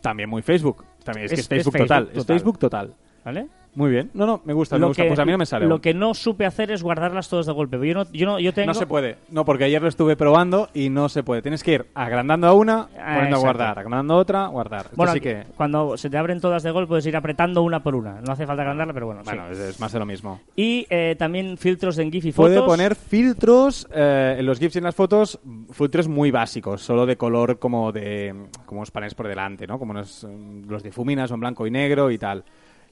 También 0.00 0.28
muy 0.28 0.42
Facebook. 0.42 0.84
También 1.06 1.24
es, 1.24 1.30
que 1.30 1.34
Es- 1.36 1.40
es 1.40 1.48
Facebook, 1.48 1.74
es 1.74 1.78
Facebook 1.78 1.88
total. 1.88 2.04
total. 2.08 2.20
Es 2.20 2.26
Facebook 2.26 2.58
total. 2.58 2.94
¿Vale? 3.24 3.48
Muy 3.76 3.90
bien. 3.90 4.10
No, 4.14 4.24
no, 4.24 4.40
me 4.44 4.54
gusta, 4.54 4.76
me 4.76 4.80
Lo 4.80 4.88
gusta. 4.88 5.02
que, 5.02 5.08
pues 5.08 5.18
a 5.20 5.24
mí 5.26 5.30
no 5.32 5.36
me 5.38 5.44
sale. 5.44 5.66
lo 5.66 5.74
aún. 5.74 5.80
que 5.82 5.92
no 5.92 6.14
supe 6.14 6.46
hacer 6.46 6.70
es 6.70 6.82
guardarlas 6.82 7.28
todas 7.28 7.44
de 7.44 7.52
golpe. 7.52 7.76
Yo 7.86 7.92
no, 7.94 8.10
yo 8.10 8.26
no, 8.26 8.40
yo 8.40 8.54
tengo. 8.54 8.66
No 8.68 8.74
se 8.74 8.86
puede. 8.86 9.18
No, 9.30 9.44
porque 9.44 9.64
ayer 9.64 9.82
lo 9.82 9.88
estuve 9.88 10.16
probando 10.16 10.70
y 10.72 10.88
no 10.88 11.10
se 11.10 11.22
puede. 11.22 11.42
Tienes 11.42 11.62
que 11.62 11.72
ir 11.74 11.86
agrandando 11.94 12.46
a 12.46 12.54
una, 12.54 12.88
Ah, 12.98 13.14
poniendo 13.16 13.36
a 13.36 13.40
guardar. 13.40 13.78
Agrandando 13.78 14.14
a 14.14 14.16
otra, 14.16 14.46
guardar. 14.46 14.86
Bueno, 14.96 15.12
sí 15.12 15.18
aquí, 15.18 15.28
que... 15.28 15.44
cuando 15.56 15.98
se 15.98 16.08
te 16.08 16.16
abren 16.16 16.40
todas 16.40 16.62
de 16.62 16.70
golpe 16.70 16.88
puedes 16.88 17.04
ir 17.06 17.14
apretando 17.16 17.62
una 17.62 17.82
por 17.82 17.94
una. 17.94 18.20
No 18.22 18.32
hace 18.32 18.46
falta 18.46 18.62
agrandarla, 18.62 18.94
pero 18.94 19.06
bueno. 19.06 19.20
Bueno, 19.24 19.48
es, 19.50 19.58
es 19.58 19.78
más 19.78 19.92
de 19.92 19.98
lo 19.98 20.06
mismo. 20.06 20.40
Y 20.56 20.86
eh, 20.88 21.14
también 21.18 21.58
filtros 21.58 21.98
en 21.98 22.10
GIF 22.10 22.24
y 22.24 22.32
fotos. 22.32 22.54
Puede 22.54 22.66
poner 22.66 22.94
filtros 22.94 23.86
eh, 23.92 24.36
en 24.38 24.46
los 24.46 24.58
GIFs 24.58 24.76
y 24.76 24.78
en 24.78 24.84
las 24.84 24.94
fotos, 24.94 25.38
filtros 25.72 26.08
muy 26.08 26.30
básicos, 26.30 26.80
solo 26.80 27.04
de 27.04 27.16
color 27.16 27.58
como 27.58 27.92
de 27.92 28.34
como 28.64 28.80
unos 28.80 28.90
paneles 28.90 29.14
por 29.14 29.28
delante, 29.28 29.66
¿no? 29.66 29.78
Como 29.78 29.92
los, 29.92 30.24
mm, 30.24 30.70
los 30.70 30.82
difuminas 30.82 31.30
o 31.30 31.34
en 31.34 31.40
blanco 31.40 31.66
y 31.66 31.70
negro 31.70 32.10
y 32.10 32.16
tal. 32.16 32.42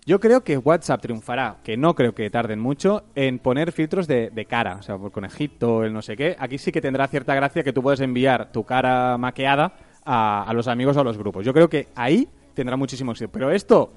Yo 0.07 0.21
creo 0.21 0.45
que 0.45 0.59
WhatsApp 0.59 1.01
triunfará, 1.01 1.57
que 1.65 1.79
no 1.79 1.95
creo 1.95 2.15
que 2.15 2.29
tarden 2.29 2.61
mucho, 2.61 3.05
en 3.15 3.39
poner 3.39 3.73
filtros 3.73 4.07
de, 4.07 4.29
de 4.31 4.45
cara, 4.45 4.77
o 4.77 4.83
sea, 4.83 4.99
por 4.99 5.11
conejito, 5.11 5.83
el 5.83 5.95
no 5.95 6.03
sé 6.03 6.15
qué. 6.15 6.37
Aquí 6.39 6.59
sí 6.59 6.71
que 6.73 6.83
tendrá 6.83 7.07
cierta 7.09 7.35
gracia 7.35 7.63
que 7.63 7.73
tú 7.73 7.83
puedes 7.83 8.01
enviar 8.01 8.53
tu 8.53 8.65
cara 8.65 9.17
maqueada 9.17 9.73
a, 10.05 10.45
a 10.47 10.53
los 10.53 10.69
amigos 10.69 10.95
o 10.99 11.01
a 11.01 11.05
los 11.05 11.17
grupos. 11.17 11.45
Yo 11.47 11.55
creo 11.55 11.71
que 11.71 11.89
ahí 11.95 12.29
tendrá 12.53 12.77
muchísimo 12.77 13.13
éxito. 13.13 13.31
Pero 13.33 13.51
esto. 13.51 13.95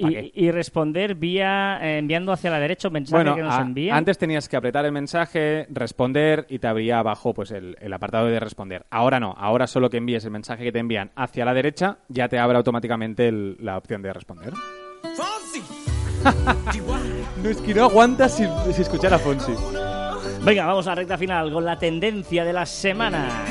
Y, 0.00 0.30
y 0.32 0.52
responder 0.52 1.16
vía 1.16 1.80
eh, 1.82 1.98
enviando 1.98 2.30
hacia 2.30 2.52
la 2.52 2.60
derecha 2.60 2.86
un 2.86 2.94
mensaje 2.94 3.16
Bueno, 3.24 3.34
que 3.34 3.42
nos 3.42 3.54
a- 3.54 3.62
envían. 3.62 3.96
antes 3.96 4.16
tenías 4.16 4.48
que 4.48 4.56
apretar 4.56 4.84
el 4.86 4.92
mensaje, 4.92 5.66
responder 5.70 6.46
y 6.48 6.60
te 6.60 6.68
abría 6.68 7.00
abajo 7.00 7.34
pues 7.34 7.50
el, 7.50 7.76
el 7.80 7.92
apartado 7.92 8.26
de 8.28 8.38
responder. 8.38 8.86
Ahora 8.90 9.18
no, 9.18 9.34
ahora 9.36 9.66
solo 9.66 9.90
que 9.90 9.96
envíes 9.96 10.24
el 10.24 10.30
mensaje 10.30 10.62
que 10.62 10.70
te 10.70 10.78
envían 10.78 11.10
hacia 11.16 11.44
la 11.44 11.52
derecha 11.52 11.98
ya 12.06 12.28
te 12.28 12.38
abre 12.38 12.58
automáticamente 12.58 13.26
el- 13.26 13.56
la 13.58 13.76
opción 13.76 14.00
de 14.02 14.12
responder. 14.12 14.52
no 17.42 17.48
es 17.48 17.56
que 17.58 17.74
no 17.74 17.84
aguantas 17.84 18.34
sin, 18.36 18.48
sin 18.72 18.82
escuchar 18.82 19.14
a 19.14 19.18
Fonsi. 19.18 19.52
Venga, 20.42 20.66
vamos 20.66 20.86
a 20.86 20.90
la 20.90 20.94
recta 20.96 21.18
final 21.18 21.52
con 21.52 21.64
la 21.64 21.78
tendencia 21.78 22.44
de 22.44 22.52
la 22.52 22.64
semana. 22.66 23.44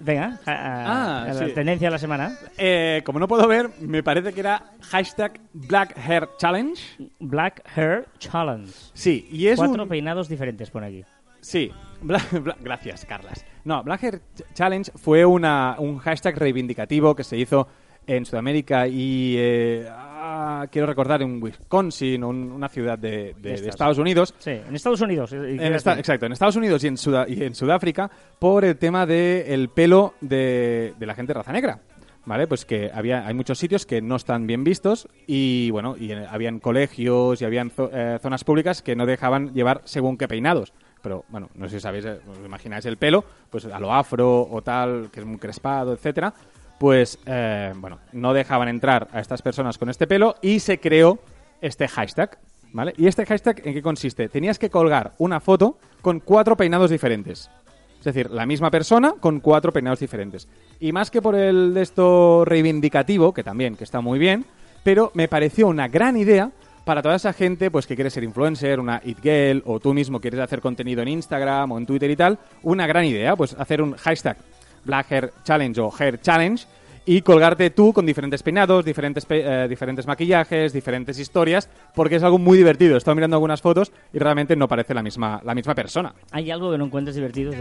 Venga, 0.00 0.40
a- 0.46 0.50
a- 0.50 1.22
Ah, 1.22 1.32
la 1.32 1.46
sí. 1.46 1.52
tendencia 1.54 1.86
de 1.86 1.92
la 1.92 1.98
semana. 1.98 2.36
Eh, 2.58 3.02
como 3.04 3.20
no 3.20 3.28
puedo 3.28 3.46
ver, 3.46 3.70
me 3.80 4.02
parece 4.02 4.32
que 4.32 4.40
era 4.40 4.64
hashtag 4.90 5.40
Black 5.52 5.96
Hair 5.96 6.28
Challenge. 6.38 6.80
Black 7.20 7.62
Hair 7.76 8.08
Challenge. 8.18 8.72
Sí, 8.94 9.28
y 9.30 9.46
es 9.46 9.58
Cuatro 9.58 9.84
un... 9.84 9.88
peinados 9.88 10.28
diferentes, 10.28 10.70
pone 10.70 10.86
aquí. 10.88 11.04
Sí, 11.40 11.70
Bla- 12.02 12.20
Bla- 12.32 12.56
gracias, 12.60 13.04
Carlas. 13.04 13.44
No, 13.64 13.82
Black 13.82 14.02
Hair 14.04 14.20
Ch- 14.36 14.44
Challenge 14.54 14.90
fue 14.96 15.24
una, 15.24 15.76
un 15.78 15.98
hashtag 15.98 16.36
reivindicativo 16.36 17.14
que 17.14 17.24
se 17.24 17.36
hizo 17.36 17.68
en 18.06 18.24
Sudamérica 18.26 18.88
y 18.88 19.36
eh, 19.38 19.86
ah, 19.88 20.66
quiero 20.72 20.86
recordar 20.88 21.22
en 21.22 21.40
Wisconsin, 21.42 22.24
un- 22.24 22.50
una 22.52 22.68
ciudad 22.68 22.98
de, 22.98 23.34
de- 23.40 23.60
de. 23.60 23.68
Estados 23.68 23.98
Unidos. 23.98 24.34
Sí, 24.38 24.50
en 24.50 24.74
Estados 24.74 25.00
Unidos. 25.00 25.32
eh, 25.32 25.56
En 25.60 25.74
esta- 25.74 25.96
exacto, 25.98 26.26
en 26.26 26.32
Estados 26.32 26.56
Unidos 26.56 26.82
y 26.82 26.88
en, 26.88 26.96
Suda- 26.96 27.26
y 27.28 27.42
en 27.44 27.54
Sudáfrica 27.54 28.10
por 28.40 28.64
el 28.64 28.76
tema 28.76 29.06
del 29.06 29.68
pelo 29.68 30.14
de, 30.20 30.94
de 30.98 31.06
la 31.06 31.14
gente 31.14 31.30
de 31.32 31.38
raza 31.38 31.52
negra. 31.52 31.80
¿Vale? 32.24 32.46
Pues 32.46 32.64
que 32.64 32.88
había, 32.94 33.26
hay 33.26 33.34
muchos 33.34 33.58
sitios 33.58 33.84
que 33.84 34.00
no 34.00 34.14
están 34.14 34.46
bien 34.46 34.62
vistos 34.62 35.08
y 35.26 35.70
bueno, 35.72 35.96
y 35.98 36.12
eh, 36.12 36.24
habían 36.30 36.60
colegios 36.60 37.42
y 37.42 37.44
habían 37.44 37.68
zo- 37.70 37.90
eh, 37.92 38.20
zonas 38.22 38.44
públicas 38.44 38.80
que 38.80 38.94
no 38.94 39.06
dejaban 39.06 39.52
llevar 39.54 39.80
según 39.86 40.16
qué 40.16 40.28
peinados. 40.28 40.72
Pero 41.02 41.24
bueno, 41.28 41.48
no 41.54 41.68
sé 41.68 41.76
si 41.76 41.80
sabéis, 41.80 42.04
eh, 42.04 42.20
os 42.28 42.38
imagináis 42.38 42.86
el 42.86 42.96
pelo, 42.96 43.24
pues 43.50 43.64
a 43.66 43.78
lo 43.78 43.92
afro 43.92 44.48
o 44.50 44.62
tal, 44.62 45.10
que 45.12 45.20
es 45.20 45.26
muy 45.26 45.38
crespado, 45.38 45.92
etcétera. 45.92 46.32
Pues 46.78 47.18
eh, 47.26 47.72
bueno, 47.76 47.98
no 48.12 48.32
dejaban 48.32 48.68
entrar 48.68 49.08
a 49.12 49.20
estas 49.20 49.42
personas 49.42 49.78
con 49.78 49.88
este 49.88 50.06
pelo 50.06 50.36
y 50.42 50.60
se 50.60 50.78
creó 50.78 51.18
este 51.60 51.86
hashtag, 51.88 52.38
¿vale? 52.72 52.92
¿Y 52.96 53.06
este 53.06 53.26
hashtag 53.26 53.62
en 53.64 53.74
qué 53.74 53.82
consiste? 53.82 54.28
Tenías 54.28 54.58
que 54.58 54.70
colgar 54.70 55.12
una 55.18 55.40
foto 55.40 55.78
con 56.00 56.20
cuatro 56.20 56.56
peinados 56.56 56.90
diferentes. 56.90 57.50
Es 57.98 58.06
decir, 58.06 58.30
la 58.30 58.46
misma 58.46 58.70
persona 58.70 59.14
con 59.20 59.38
cuatro 59.38 59.72
peinados 59.72 60.00
diferentes. 60.00 60.48
Y 60.80 60.90
más 60.90 61.08
que 61.10 61.22
por 61.22 61.36
el 61.36 61.72
de 61.72 61.82
esto 61.82 62.44
reivindicativo, 62.44 63.32
que 63.32 63.44
también, 63.44 63.76
que 63.76 63.84
está 63.84 64.00
muy 64.00 64.18
bien, 64.18 64.44
pero 64.82 65.12
me 65.14 65.28
pareció 65.28 65.68
una 65.68 65.86
gran 65.86 66.16
idea 66.16 66.50
para 66.84 67.02
toda 67.02 67.16
esa 67.16 67.32
gente 67.32 67.70
pues 67.70 67.86
que 67.86 67.94
quiere 67.94 68.10
ser 68.10 68.24
influencer, 68.24 68.80
una 68.80 69.00
it 69.04 69.18
girl, 69.22 69.62
o 69.66 69.78
tú 69.80 69.94
mismo 69.94 70.20
quieres 70.20 70.40
hacer 70.40 70.60
contenido 70.60 71.02
en 71.02 71.08
Instagram 71.08 71.72
o 71.72 71.78
en 71.78 71.86
Twitter 71.86 72.10
y 72.10 72.16
tal, 72.16 72.38
una 72.62 72.86
gran 72.86 73.04
idea, 73.04 73.36
pues 73.36 73.54
hacer 73.58 73.80
un 73.82 73.94
hashtag 73.96 74.36
Black 74.84 75.10
Hair 75.12 75.32
Challenge 75.44 75.80
o 75.80 75.92
Hair 75.96 76.20
Challenge 76.20 76.64
y 77.04 77.20
colgarte 77.22 77.70
tú 77.70 77.92
con 77.92 78.06
diferentes 78.06 78.42
peinados, 78.44 78.84
diferentes, 78.84 79.26
pe- 79.26 79.42
eh, 79.64 79.68
diferentes 79.68 80.06
maquillajes, 80.06 80.72
diferentes 80.72 81.18
historias, 81.18 81.68
porque 81.94 82.16
es 82.16 82.22
algo 82.22 82.38
muy 82.38 82.56
divertido. 82.58 82.94
He 82.94 82.98
estado 82.98 83.14
mirando 83.16 83.36
algunas 83.36 83.60
fotos 83.60 83.90
y 84.12 84.18
realmente 84.20 84.54
no 84.54 84.68
parece 84.68 84.94
la 84.94 85.02
misma, 85.02 85.40
la 85.44 85.54
misma 85.54 85.74
persona. 85.74 86.14
¿Hay 86.30 86.50
algo 86.52 86.70
que 86.70 86.78
no 86.78 86.84
encuentres 86.84 87.16
divertido? 87.16 87.52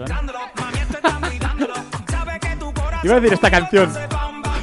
Iba 3.03 3.15
a 3.15 3.19
decir 3.19 3.33
esta 3.33 3.49
canción. 3.49 3.89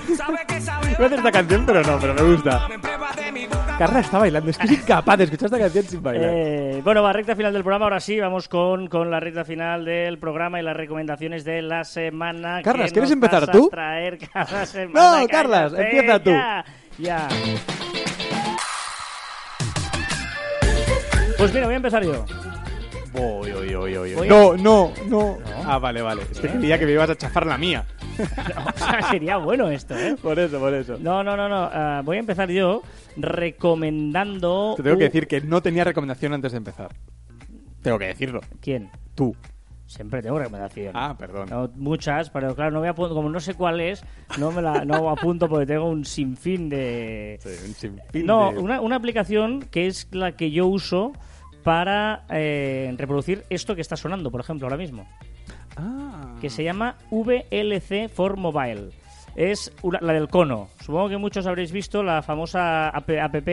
Iba 0.09 0.99
a 0.99 1.03
decir 1.03 1.19
esta 1.19 1.33
canción, 1.33 1.65
pero 1.67 1.83
no, 1.83 1.99
pero 2.01 2.15
me 2.15 2.23
gusta. 2.23 2.69
Carla 3.79 4.01
está 4.01 4.19
bailando, 4.19 4.51
es 4.51 4.59
que 4.59 4.67
es 4.67 4.73
incapaz 4.73 5.19
de 5.19 5.25
escuchar 5.25 5.47
esta 5.47 5.59
canción 5.59 5.85
sin 5.85 6.03
bailar. 6.03 6.31
Eh, 6.35 6.81
bueno, 6.83 7.01
va, 7.03 7.13
recta 7.13 7.37
final 7.37 7.53
del 7.53 7.63
programa. 7.63 7.85
Ahora 7.85 8.01
sí, 8.01 8.19
vamos 8.19 8.49
con, 8.49 8.89
con 8.89 9.09
la 9.09 9.21
recta 9.21 9.45
final 9.45 9.85
del 9.85 10.19
programa 10.19 10.59
y 10.59 10.65
las 10.65 10.77
recomendaciones 10.77 11.45
de 11.45 11.63
la 11.63 11.85
semana. 11.85 12.61
Carlas, 12.63 12.93
¿quieres 12.93 13.13
empezar 13.13 13.41
vas 13.43 13.49
a 13.51 13.53
tú? 13.53 13.69
traer 13.71 14.19
cada 14.19 14.67
semana? 14.67 15.21
No, 15.21 15.29
Carlas, 15.29 15.73
empieza 15.77 16.19
tú. 16.21 16.31
ya. 16.31 16.65
Ya. 16.99 17.29
Pues 21.39 21.55
mira, 21.55 21.67
voy 21.67 21.75
a 21.75 21.77
empezar 21.77 22.03
yo. 22.03 22.25
Voy, 23.13 23.53
voy, 23.53 23.75
voy, 23.75 23.95
voy. 23.97 24.15
Voy 24.15 24.27
a- 24.27 24.31
No, 24.31 24.57
no, 24.57 24.93
no, 25.07 25.39
No. 25.39 25.39
Ah, 25.65 25.79
vale, 25.79 26.03
vale. 26.03 26.23
Es 26.33 26.41
que 26.41 26.49
creía 26.49 26.79
que 26.81 26.87
me 26.87 26.93
ibas 26.93 27.11
a 27.11 27.15
chafar 27.17 27.47
la 27.47 27.57
mía. 27.57 27.85
o 28.75 28.79
sea, 28.79 29.03
sería 29.11 29.37
bueno 29.37 29.69
esto, 29.71 29.97
¿eh? 29.97 30.17
Por 30.21 30.39
eso, 30.39 30.59
por 30.59 30.75
eso. 30.75 30.97
No, 31.01 31.23
no, 31.23 31.37
no, 31.37 31.49
no. 31.49 31.69
ah, 31.73 32.03
voy 32.05 32.17
a 32.17 32.21
empezar 32.21 32.51
yo 32.51 32.83
recomendando. 33.17 34.75
Te 34.77 34.83
tengo 34.83 34.99
que 34.99 35.05
decir 35.05 35.27
que 35.27 35.41
no 35.41 35.63
tenía 35.63 35.85
recomendación 35.85 36.33
antes 36.33 36.53
de 36.53 36.59
empezar. 36.59 36.89
Tengo 37.83 37.99
que 37.99 38.07
decirlo. 38.07 38.41
¿Quién? 38.61 38.91
Tú. 39.15 39.35
Siempre 39.87 40.21
tengo 40.21 40.39
recomendación. 40.39 40.93
Ah, 40.95 41.17
perdón. 41.19 41.49
No, 41.49 41.71
muchas, 41.77 42.29
pero 42.29 42.55
claro, 42.55 42.73
no 42.73 42.81
voy 42.81 42.89
a 42.89 42.95
como 42.95 43.31
no 43.31 43.41
sé 43.41 43.55
cuál 43.55 43.81
es, 43.81 44.05
no 44.39 44.53
me 44.53 44.61
la 44.61 44.85
no 44.85 45.09
apunto 45.09 45.49
porque 45.49 45.65
tengo 45.65 45.89
un 45.89 46.05
sinfín 46.05 46.69
de. 46.69 47.39
Sí, 47.43 47.49
un 47.67 47.75
sinfín 47.75 48.27
No, 48.27 48.53
de- 48.53 48.59
una, 48.59 48.83
una 48.83 48.97
aplicación 48.97 49.63
que 49.63 49.87
es 49.87 50.09
la 50.13 50.33
que 50.33 50.51
yo 50.51 50.67
uso 50.67 51.13
para 51.65 52.25
eh, 52.29 52.95
reproducir 52.99 53.45
esto 53.49 53.75
que 53.75 53.81
está 53.81 53.97
sonando, 53.97 54.31
por 54.31 54.41
ejemplo, 54.43 54.67
ahora 54.67 54.77
mismo, 54.77 55.09
Ah. 55.79 56.35
que 56.41 56.51
se 56.51 56.65
llama 56.65 56.97
VLC 57.11 58.09
for 58.09 58.37
Mobile. 58.37 58.91
Es 59.37 59.73
la 60.01 60.13
del 60.13 60.29
cono. 60.29 60.69
Supongo 60.81 61.09
que 61.09 61.17
muchos 61.17 61.47
habréis 61.47 61.71
visto 61.71 62.03
la 62.03 62.23
famosa 62.23 62.89
app, 62.89 63.09
app 63.11 63.49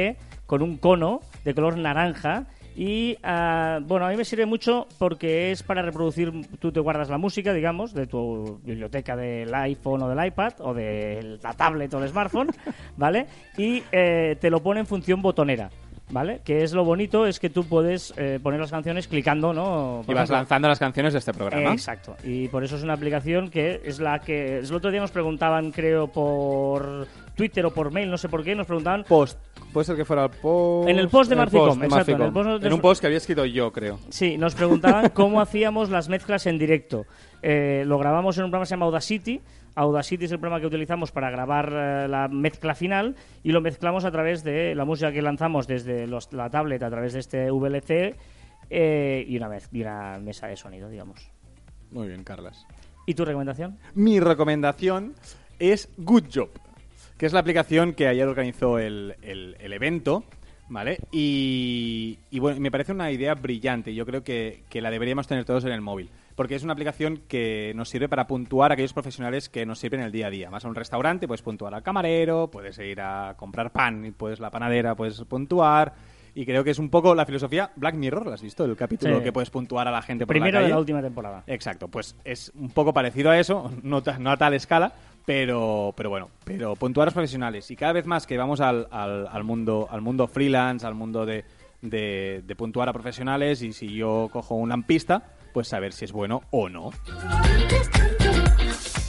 con 0.48 0.64
un 0.64 0.78
cono 0.78 1.22
de 1.44 1.54
color 1.54 1.78
naranja. 1.78 2.48
Y 2.76 3.18
ah, 3.24 3.80
bueno, 3.84 4.06
a 4.06 4.10
mí 4.10 4.18
me 4.18 4.26
sirve 4.26 4.46
mucho 4.46 4.88
porque 4.98 5.52
es 5.52 5.64
para 5.64 5.82
reproducir, 5.82 6.34
tú 6.60 6.74
te 6.74 6.82
guardas 6.82 7.10
la 7.10 7.18
música, 7.18 7.54
digamos, 7.54 7.94
de 7.94 8.06
tu 8.06 8.60
biblioteca 8.64 9.16
del 9.16 9.54
iPhone 9.54 10.02
o 10.02 10.10
del 10.10 10.26
iPad 10.26 10.54
o 10.60 10.74
de 10.74 11.38
la 11.42 11.54
tablet 11.54 11.94
o 11.94 12.04
el 12.04 12.10
smartphone, 12.10 12.50
¿vale? 12.98 13.28
Y 13.58 13.82
eh, 13.94 14.36
te 14.42 14.50
lo 14.50 14.62
pone 14.62 14.82
en 14.82 14.88
función 14.88 15.22
botonera, 15.22 15.70
¿vale? 16.10 16.42
Que 16.44 16.64
es 16.64 16.74
lo 16.74 16.84
bonito, 16.86 17.26
es 17.26 17.40
que 17.40 17.50
tú 17.50 17.66
puedes 17.66 18.14
eh, 18.18 18.40
poner 18.42 18.60
las 18.60 18.72
canciones 18.72 19.08
clicando, 19.08 19.54
¿no? 19.54 20.02
Y 20.04 20.06
Por 20.06 20.16
vas 20.16 20.24
ejemplo, 20.24 20.38
lanzando 20.38 20.68
las 20.68 20.80
canciones 20.80 21.14
de 21.14 21.20
este 21.20 21.34
programa. 21.34 21.72
Exacto. 21.74 22.16
Y 22.24 22.48
por 22.50 22.64
eso 22.64 22.76
es 22.76 22.84
una 22.84 22.94
aplicación 22.94 23.50
que 23.50 23.82
es 23.84 24.00
la 24.00 24.20
que... 24.20 24.60
El 24.60 24.74
otro 24.74 24.92
día 24.92 25.02
nos 25.02 25.12
preguntaban, 25.12 25.72
creo, 25.72 26.08
por 26.08 27.08
Twitter 27.36 27.66
o 27.66 27.72
por 27.74 27.92
mail, 27.92 28.10
no 28.10 28.18
sé 28.18 28.30
por 28.30 28.44
qué, 28.44 28.56
nos 28.56 28.68
preguntaban... 28.68 29.04
Post. 29.08 29.38
Puede 29.74 29.86
ser 29.86 29.96
que 29.98 30.06
fuera 30.06 30.24
el 30.24 30.30
post. 30.30 30.88
En 30.90 31.00
el 31.00 31.10
post 31.10 31.30
de 31.30 31.36
Marficom, 31.36 31.84
exacto, 31.84 32.12
en 32.14 32.22
el 32.22 32.32
post 32.32 32.62
de- 32.62 32.68
En 32.68 32.74
un 32.74 32.80
post 32.80 33.02
que 33.02 33.08
había 33.08 33.18
escrito 33.18 33.46
yo, 33.46 33.74
creo. 33.74 34.00
Sí, 34.10 34.38
nos 34.38 34.56
preguntaban 34.56 35.10
cómo 35.14 35.42
hacíamos 35.42 35.90
las 35.90 36.08
mezclas 36.08 36.46
en 36.46 36.58
directo. 36.58 37.06
Eh, 37.42 37.84
lo 37.86 37.98
grabamos 37.98 38.38
en 38.38 38.46
un 38.46 38.52
programa 38.52 38.64
que 38.64 38.70
se 38.70 38.74
llama 38.76 38.86
Audacity. 38.86 39.42
Audacity 39.76 40.26
es 40.26 40.32
el 40.32 40.40
programa 40.40 40.62
que 40.62 40.68
utilizamos 40.68 41.12
para 41.12 41.30
grabar 41.30 41.70
eh, 41.74 42.08
la 42.08 42.28
mezcla 42.28 42.74
final 42.76 43.16
y 43.44 43.52
lo 43.52 43.62
mezclamos 43.62 44.06
a 44.06 44.12
través 44.12 44.44
de 44.44 44.74
la 44.76 44.86
música 44.86 45.12
que 45.12 45.22
lanzamos 45.22 45.68
desde 45.68 46.08
los- 46.08 46.32
la 46.34 46.50
tablet 46.50 46.82
a 46.84 46.90
través 46.90 47.14
de 47.14 47.20
este 47.20 47.52
VLC 47.52 48.16
eh, 48.70 49.26
y, 49.28 49.38
una 49.38 49.48
vez, 49.50 49.70
y 49.72 49.82
una 49.82 50.18
mesa 50.20 50.48
de 50.48 50.56
sonido, 50.56 50.90
digamos. 50.90 51.30
Muy 51.92 52.08
bien, 52.08 52.24
Carlas. 52.24 52.66
¿Y 53.06 53.14
tu 53.14 53.26
recomendación? 53.26 53.78
Mi 53.94 54.20
recomendación 54.20 55.14
es 55.60 55.90
Good 55.98 56.24
Job, 56.34 56.50
que 57.18 57.26
es 57.26 57.34
la 57.34 57.40
aplicación 57.42 57.94
que 57.94 58.08
ayer 58.08 58.28
organizó 58.28 58.80
el, 58.80 59.16
el- 59.22 59.56
el 59.60 59.74
evento, 59.74 60.24
¿vale? 60.70 60.98
Y, 61.12 62.18
y 62.32 62.40
bueno, 62.40 62.60
me 62.60 62.72
parece 62.72 62.92
una 62.94 63.12
idea 63.12 63.36
brillante. 63.36 63.94
Yo 63.94 64.06
creo 64.06 64.24
que, 64.24 64.64
que 64.70 64.82
la 64.82 64.90
deberíamos 64.90 65.28
tener 65.28 65.46
todos 65.46 65.64
en 65.66 65.72
el 65.72 65.82
móvil. 65.82 66.10
Porque 66.36 66.56
es 66.56 66.64
una 66.64 66.74
aplicación 66.74 67.22
que 67.30 67.72
nos 67.76 67.88
sirve 67.90 68.10
para 68.10 68.28
puntuar 68.28 68.72
a 68.72 68.74
aquellos 68.74 68.92
profesionales 68.94 69.48
que 69.48 69.66
nos 69.66 69.80
sirven 69.80 70.02
el 70.02 70.12
día 70.12 70.28
a 70.28 70.30
día. 70.30 70.50
Vas 70.50 70.66
a 70.66 70.68
un 70.68 70.76
restaurante, 70.76 71.28
puedes 71.28 71.42
puntuar 71.42 71.74
al 71.74 71.82
camarero, 71.84 72.50
puedes 72.52 72.78
ir 72.80 73.00
a 73.00 73.36
comprar 73.38 73.72
pan 73.72 74.06
y 74.06 74.12
puedes 74.12 74.40
la 74.42 74.52
panadera, 74.52 74.96
puedes 74.96 75.22
puntuar. 75.24 75.94
Y 76.38 76.46
creo 76.46 76.66
que 76.66 76.72
es 76.72 76.80
un 76.80 76.90
poco 76.90 77.16
la 77.16 77.26
filosofía 77.26 77.72
Black 77.78 77.96
Mirror, 77.96 78.26
¿lo 78.26 78.34
has 78.34 78.42
visto? 78.42 78.66
El 78.66 78.76
capítulo 78.76 79.20
Sí. 79.20 79.24
que 79.24 79.32
puedes 79.32 79.50
puntuar 79.50 79.88
a 79.88 79.92
la 79.92 80.02
gente 80.02 80.26
por 80.28 80.34
Primero 80.34 80.56
la 80.56 80.60
de 80.60 80.64
calle. 80.66 80.74
la 80.74 80.80
última 80.80 81.02
temporada. 81.02 81.44
Exacto, 81.48 81.88
pues 81.88 82.18
es 82.26 82.52
un 82.60 82.70
poco 82.72 82.92
parecido 82.94 83.30
a 83.32 83.40
eso, 83.40 83.72
no, 83.84 84.04
no 84.20 84.32
a 84.32 84.36
tal 84.36 84.54
escala, 84.56 84.92
pero, 85.26 85.94
pero 85.96 86.10
bueno, 86.10 86.30
pero 86.44 86.76
puntuar 86.76 87.06
a 87.06 87.08
los 87.08 87.14
profesionales. 87.14 87.72
Y 87.72 87.78
cada 87.78 87.94
vez 87.94 88.06
más 88.06 88.28
que 88.28 88.38
vamos 88.38 88.60
al, 88.60 88.90
al, 88.92 89.28
al 89.32 89.44
mundo, 89.46 89.88
al 89.90 90.02
mundo 90.02 90.28
freelance, 90.28 90.86
al 90.86 90.96
mundo 90.96 91.26
de, 91.26 91.46
de, 91.82 92.44
de 92.46 92.56
puntuar 92.58 92.90
a 92.90 92.94
profesionales, 92.94 93.62
y 93.62 93.72
si 93.72 93.94
yo 93.96 94.28
cojo 94.34 94.56
un 94.56 94.68
lampista, 94.68 95.24
pues 95.56 95.70
saber 95.70 95.94
si 95.94 96.04
es 96.04 96.12
bueno 96.12 96.42
o 96.52 96.68
no. 96.68 96.92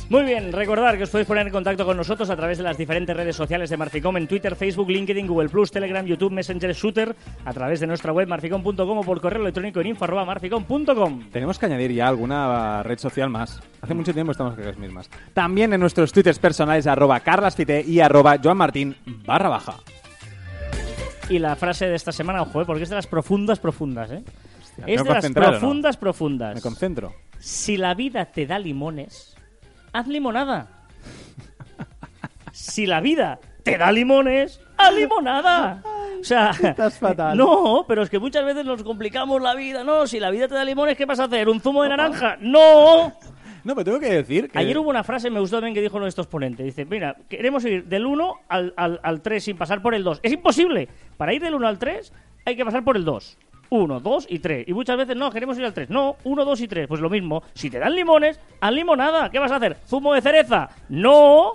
Muy 0.09 0.23
bien, 0.23 0.53
recordar 0.53 0.97
que 0.97 1.03
os 1.03 1.11
podéis 1.11 1.27
poner 1.27 1.45
en 1.45 1.53
contacto 1.53 1.85
con 1.85 1.97
nosotros 1.97 2.31
a 2.31 2.37
través 2.37 2.59
de 2.59 2.63
las 2.63 2.79
diferentes 2.79 3.17
redes 3.17 3.35
sociales 3.35 3.69
de 3.69 3.77
Marficom 3.77 4.17
en 4.17 4.29
Twitter, 4.29 4.55
Facebook, 4.55 4.89
LinkedIn, 4.89 5.27
Google 5.27 5.49
Plus, 5.49 5.73
Telegram, 5.73 6.07
YouTube, 6.07 6.31
Messenger, 6.31 6.73
Shooter, 6.73 7.17
a 7.45 7.53
través 7.53 7.81
de 7.81 7.89
nuestra 7.89 8.13
web 8.13 8.29
marficom.com 8.29 8.99
o 8.99 9.03
por 9.03 9.21
correo 9.21 9.43
electrónico 9.43 9.81
en 9.81 9.89
info@marficom.com. 9.89 11.31
Tenemos 11.33 11.59
que 11.59 11.67
añadir 11.67 11.91
ya 11.91 12.07
alguna 12.07 12.85
red 12.85 13.01
social 13.01 13.29
más. 13.29 13.61
Hace 13.81 13.95
mucho 13.95 14.15
tiempo 14.15 14.31
estamos 14.31 14.55
con 14.55 14.65
las 14.65 14.79
mismas. 14.79 15.11
También 15.35 15.73
en 15.73 15.81
nuestros 15.81 16.13
twitters 16.13 16.39
personales, 16.39 16.87
arroba 16.87 17.19
carlasfite 17.19 17.83
y 17.85 17.99
arroba 17.99 18.39
joanmartin 18.41 18.95
barra 19.27 19.49
baja. 19.49 19.79
Y 21.29 21.41
la 21.41 21.57
frase 21.57 21.89
de 21.89 21.97
esta 21.97 22.13
semana, 22.13 22.43
ojo, 22.43 22.63
eh, 22.63 22.65
porque 22.65 22.85
es 22.85 22.89
de 22.89 22.95
las 22.95 23.09
profundas, 23.09 23.59
profundas, 23.59 24.13
¿eh? 24.13 24.23
Es 24.79 24.87
¿tengo 25.03 25.05
de 25.05 25.15
las 25.15 25.25
no? 25.25 25.35
profundas, 25.35 25.97
profundas. 25.97 26.55
Me 26.55 26.61
concentro. 26.61 27.15
Si 27.39 27.77
la 27.77 27.95
vida 27.95 28.27
te 28.27 28.47
da 28.47 28.59
limones, 28.59 29.37
haz 29.93 30.07
limonada. 30.07 30.87
Si 32.53 32.87
la 32.87 33.01
vida 33.01 33.39
te 33.63 33.77
da 33.77 33.93
limones, 33.93 34.61
haz 34.77 34.95
limonada. 34.95 35.83
O 36.21 36.25
sea, 36.25 36.51
Estás 36.51 36.99
fatal. 36.99 37.37
No, 37.37 37.85
pero 37.87 38.03
es 38.03 38.11
que 38.11 38.19
muchas 38.19 38.45
veces 38.45 38.65
nos 38.65 38.83
complicamos 38.83 39.43
la 39.43 39.55
vida. 39.55 39.85
No, 39.85 40.07
si 40.07 40.19
la 40.19 40.31
vida 40.31 40.49
te 40.49 40.55
da 40.55 40.65
limones, 40.65 40.97
¿qué 40.97 41.05
vas 41.05 41.21
a 41.21 41.25
hacer? 41.25 41.49
¿Un 41.49 41.61
zumo 41.61 41.83
de 41.83 41.91
naranja? 41.91 42.37
No. 42.41 43.13
No, 43.65 43.75
pero 43.75 43.85
tengo 43.85 44.01
que 44.01 44.11
decir 44.11 44.49
que... 44.49 44.59
Ayer 44.59 44.79
hubo 44.79 44.89
una 44.91 45.03
frase, 45.03 45.29
me 45.29 45.41
gustó 45.41 45.57
también, 45.57 45.75
que 45.75 45.83
dijo 45.83 45.97
uno 45.97 46.05
de 46.05 46.11
estos 46.11 46.29
ponentes. 46.29 46.65
Dice, 46.65 46.85
mira, 46.85 47.17
queremos 47.29 47.65
ir 47.65 47.85
del 47.85 48.07
1 48.07 48.35
al, 48.49 48.73
al, 48.77 49.01
al 49.03 49.23
3 49.23 49.43
sin 49.43 49.57
pasar 49.57 49.83
por 49.83 49.95
el 49.95 50.05
2. 50.05 50.21
Es 50.23 50.33
imposible. 50.33 50.89
Para 51.17 51.35
ir 51.35 51.43
del 51.43 51.55
1 51.55 51.67
al 51.67 51.79
3 51.79 52.13
hay 52.45 52.57
que 52.57 52.65
pasar 52.65 52.85
por 52.85 52.97
el 52.97 53.05
2. 53.05 53.39
1, 53.71 54.01
2 54.01 54.27
y 54.31 54.39
3. 54.39 54.69
Y 54.69 54.73
muchas 54.73 54.97
veces 54.97 55.17
no, 55.17 55.31
queremos 55.31 55.59
ir 55.59 55.65
al 55.65 55.73
3. 55.75 55.91
No, 55.91 56.17
1, 56.25 56.45
2 56.45 56.61
y 56.61 56.69
3. 56.69 56.87
Pues 56.89 57.01
lo 57.01 57.11
mismo. 57.11 57.43
Si 57.55 57.71
te 57.71 57.79
dan 57.79 57.95
limones, 57.95 58.41
haz 58.61 58.73
limonada. 58.73 59.31
¿Qué 59.31 59.39
vas 59.39 59.51
a 59.53 59.57
hacer? 59.57 59.77
¿Zumo 59.87 60.15
de 60.15 60.21
cereza? 60.23 60.69
No. 60.89 61.53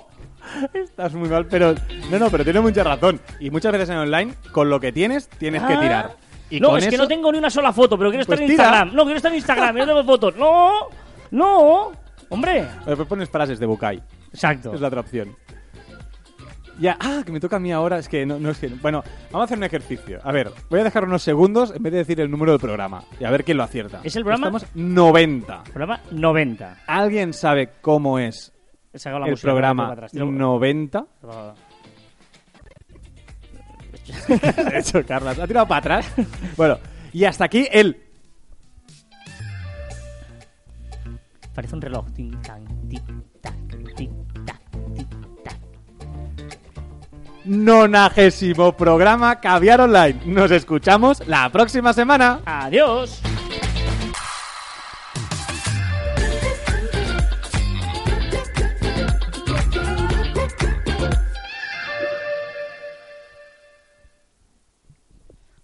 Estás 0.74 1.14
muy 1.14 1.30
mal, 1.30 1.46
pero... 1.46 1.76
No, 2.10 2.18
no, 2.20 2.30
pero 2.30 2.44
tiene 2.44 2.60
mucha 2.62 2.84
razón. 2.84 3.20
Y 3.40 3.50
muchas 3.52 3.72
veces 3.72 3.90
en 3.90 3.98
online, 3.98 4.34
con 4.52 4.70
lo 4.70 4.80
que 4.80 4.92
tienes, 4.92 5.28
tienes 5.30 5.62
que 5.64 5.74
Ah. 5.74 5.80
tirar. 5.80 6.16
Y 6.50 6.60
no, 6.60 6.76
es 6.76 6.88
que 6.88 6.96
eso- 6.96 7.04
no 7.04 7.08
tengo 7.08 7.32
ni 7.32 7.38
una 7.38 7.50
sola 7.50 7.72
foto, 7.72 7.98
pero 7.98 8.10
quiero 8.10 8.24
estar 8.24 8.38
Pues 8.38 8.42
en 8.50 8.56
tira. 8.56 8.64
Instagram. 8.66 8.96
No, 8.96 9.04
quiero 9.04 9.18
estar 9.18 9.32
en 9.32 9.38
Instagram. 9.38 9.78
Yo 9.78 9.86
no 9.86 9.92
tengo 9.94 10.04
fotos. 10.04 10.36
No. 10.36 10.72
No. 11.30 11.92
Hombre. 12.30 12.66
Después 12.86 13.08
pones 13.08 13.30
frases 13.30 13.60
de 13.60 13.66
Bukai. 13.66 14.02
Exacto. 14.34 14.74
Es 14.74 14.82
la 14.82 14.88
otra 14.88 15.02
opción. 15.02 15.36
Ya, 16.82 16.98
ah, 17.00 17.22
que 17.24 17.32
me 17.32 17.40
toca 17.40 17.58
a 17.58 17.60
mí 17.60 17.72
ahora, 17.72 18.00
es 18.00 18.10
que 18.10 18.26
no, 18.26 18.40
no 18.40 18.50
es 18.50 18.58
que... 18.58 18.68
Bueno, 18.68 19.04
vamos 19.32 19.42
a 19.42 19.46
hacer 19.46 19.58
un 19.60 19.64
ejercicio. 19.66 20.20
A 20.24 20.32
ver, 20.32 20.52
voy 20.68 20.80
a 20.80 20.84
dejar 20.84 21.04
unos 21.04 21.22
segundos 21.22 21.72
en 21.76 21.84
vez 21.84 21.92
de 21.94 22.00
decir 22.00 22.20
el 22.20 22.32
número 22.32 22.54
del 22.54 22.60
programa. 22.62 23.04
Y 23.20 23.24
a 23.24 23.30
ver 23.30 23.44
quién 23.44 23.58
lo 23.58 23.64
acierta. 23.64 24.02
¿Es 24.04 24.16
el 24.16 24.24
programa? 24.24 24.48
Estamos 24.58 24.76
90. 24.76 25.64
Programa 25.66 26.02
90. 26.10 26.78
¿Alguien 26.88 27.34
sabe 27.34 27.70
cómo 27.82 28.18
es 28.18 28.52
la 28.94 29.26
el 29.26 29.32
música, 29.32 29.42
programa 29.48 29.92
atrás. 29.92 30.12
Tiro- 30.12 30.32
90? 30.32 31.06
De 34.28 34.80
hecho, 34.80 35.06
Carlas, 35.06 35.38
ha 35.38 35.46
tirado 35.48 35.68
para 35.68 35.80
atrás. 36.00 36.12
Bueno, 36.58 36.80
y 37.14 37.26
hasta 37.26 37.46
aquí 37.46 37.68
el... 37.72 37.96
Parece 41.54 41.76
un 41.76 41.82
reloj. 41.82 42.06
Tin, 42.16 42.42
tan, 42.42 42.66
tic, 42.90 43.04
nonagésimo 47.46 48.74
programa 48.74 49.40
Caviar 49.40 49.82
Online. 49.82 50.20
Nos 50.26 50.52
escuchamos 50.52 51.22
la 51.28 51.50
próxima 51.50 51.94
semana. 51.94 52.40
Adiós. 52.46 53.22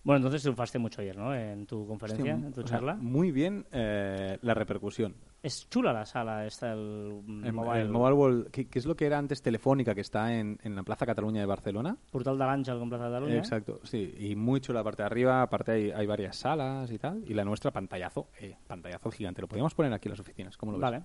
Bueno, 0.07 0.19
entonces 0.19 0.41
triunfaste 0.41 0.79
mucho 0.79 1.01
ayer, 1.01 1.17
¿no? 1.17 1.35
En 1.35 1.65
tu 1.65 1.85
conferencia, 1.85 2.31
en 2.31 2.53
tu 2.53 2.61
sea, 2.61 2.77
charla. 2.77 2.95
muy 2.95 3.33
bien 3.33 3.65
eh, 3.73 4.39
la 4.41 4.53
repercusión. 4.53 5.15
Es 5.43 5.69
chula 5.69 5.91
la 5.91 6.05
sala, 6.05 6.45
esta, 6.45 6.71
el, 6.71 7.21
El 7.43 7.51
mobile, 7.51 7.81
el 7.81 7.89
Mobile 7.89 8.13
World, 8.13 8.49
¿qué, 8.49 8.69
qué 8.69 8.79
es 8.79 8.85
lo 8.85 8.95
que 8.95 9.05
era 9.05 9.17
antes 9.17 9.41
Telefónica, 9.41 9.93
que 9.93 9.99
está 9.99 10.33
en, 10.33 10.59
en 10.63 10.77
la 10.77 10.83
Plaza 10.83 11.05
Cataluña 11.05 11.41
de 11.41 11.45
Barcelona? 11.45 11.97
Portal 12.09 12.37
de 12.37 12.45
l'Àngel 12.45 12.79
con 12.79 12.87
Plaza 12.87 13.03
Cataluña. 13.03 13.35
Exacto, 13.35 13.81
sí. 13.83 14.15
Y 14.17 14.37
muy 14.37 14.61
chula 14.61 14.79
la 14.79 14.83
parte 14.85 15.03
de 15.03 15.07
arriba, 15.07 15.41
aparte 15.41 15.73
hay, 15.73 15.91
hay 15.91 16.07
varias 16.07 16.37
salas 16.37 16.89
y 16.89 16.97
tal. 16.97 17.25
Y 17.27 17.33
la 17.33 17.43
nuestra, 17.43 17.71
pantallazo, 17.71 18.29
eh, 18.39 18.55
pantallazo 18.65 19.11
gigante. 19.11 19.41
Lo 19.41 19.49
podríamos 19.49 19.75
poner 19.75 19.91
aquí 19.91 20.07
en 20.07 20.11
las 20.11 20.21
oficinas, 20.21 20.55
¿cómo 20.55 20.71
lo 20.71 20.77
ves? 20.77 20.83
Vale. 20.83 21.03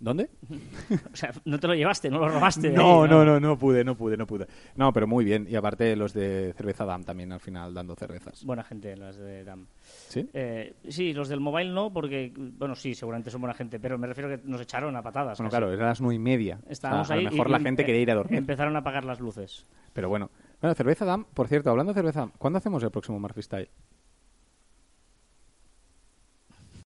¿Dónde? 0.00 0.30
O 1.12 1.14
sea, 1.16 1.30
no 1.44 1.60
te 1.60 1.68
lo 1.68 1.74
llevaste, 1.74 2.08
no 2.10 2.18
lo 2.18 2.28
robaste. 2.28 2.70
No, 2.80 3.02
ahí, 3.02 3.10
no, 3.10 3.24
no, 3.24 3.38
no 3.38 3.58
pude, 3.58 3.84
no 3.84 3.94
pude, 3.94 4.16
no 4.16 4.26
pude. 4.26 4.46
No, 4.74 4.92
pero 4.94 5.06
muy 5.06 5.24
bien. 5.24 5.46
Y 5.48 5.56
aparte 5.56 5.94
los 5.94 6.14
de 6.14 6.54
Cerveza 6.56 6.86
Dam 6.86 7.04
también 7.04 7.32
al 7.32 7.40
final 7.40 7.74
dando 7.74 7.94
cervezas. 7.94 8.42
Buena 8.44 8.64
gente, 8.64 8.96
las 8.96 9.18
de 9.18 9.44
DAM. 9.44 9.66
¿Sí? 10.08 10.26
Eh, 10.32 10.74
sí, 10.88 11.12
los 11.12 11.28
del 11.28 11.40
mobile 11.40 11.70
no, 11.70 11.92
porque, 11.92 12.32
bueno, 12.34 12.74
sí, 12.74 12.94
seguramente 12.94 13.30
son 13.30 13.42
buena 13.42 13.54
gente, 13.54 13.78
pero 13.78 13.98
me 13.98 14.06
refiero 14.06 14.30
que 14.30 14.40
nos 14.48 14.60
echaron 14.62 14.96
a 14.96 15.02
patadas. 15.02 15.36
Bueno, 15.38 15.50
casi. 15.50 15.60
claro, 15.60 15.72
era 15.72 15.86
las 15.86 16.00
nueve 16.00 16.14
y 16.14 16.18
media. 16.18 16.58
Estábamos 16.68 17.06
O 17.06 17.08
sea, 17.08 17.16
ahí. 17.16 17.26
A 17.26 17.30
lo 17.30 17.32
mejor 17.32 17.48
y 17.48 17.52
la 17.52 17.60
gente 17.60 17.84
quería 17.84 18.00
ir 18.00 18.10
a 18.10 18.14
dormir. 18.14 18.38
Empezaron 18.38 18.74
a 18.76 18.78
apagar 18.78 19.04
las 19.04 19.20
luces. 19.20 19.66
Pero 19.92 20.08
bueno. 20.08 20.30
Bueno, 20.62 20.74
Cerveza 20.74 21.04
Dam, 21.04 21.24
por 21.34 21.48
cierto, 21.48 21.70
hablando 21.70 21.92
de 21.92 21.98
Cerveza 21.98 22.20
Dam, 22.20 22.32
¿cuándo 22.38 22.58
hacemos 22.58 22.82
el 22.82 22.90
próximo 22.90 23.18
Mar 23.18 23.32
Freestyle? 23.32 23.68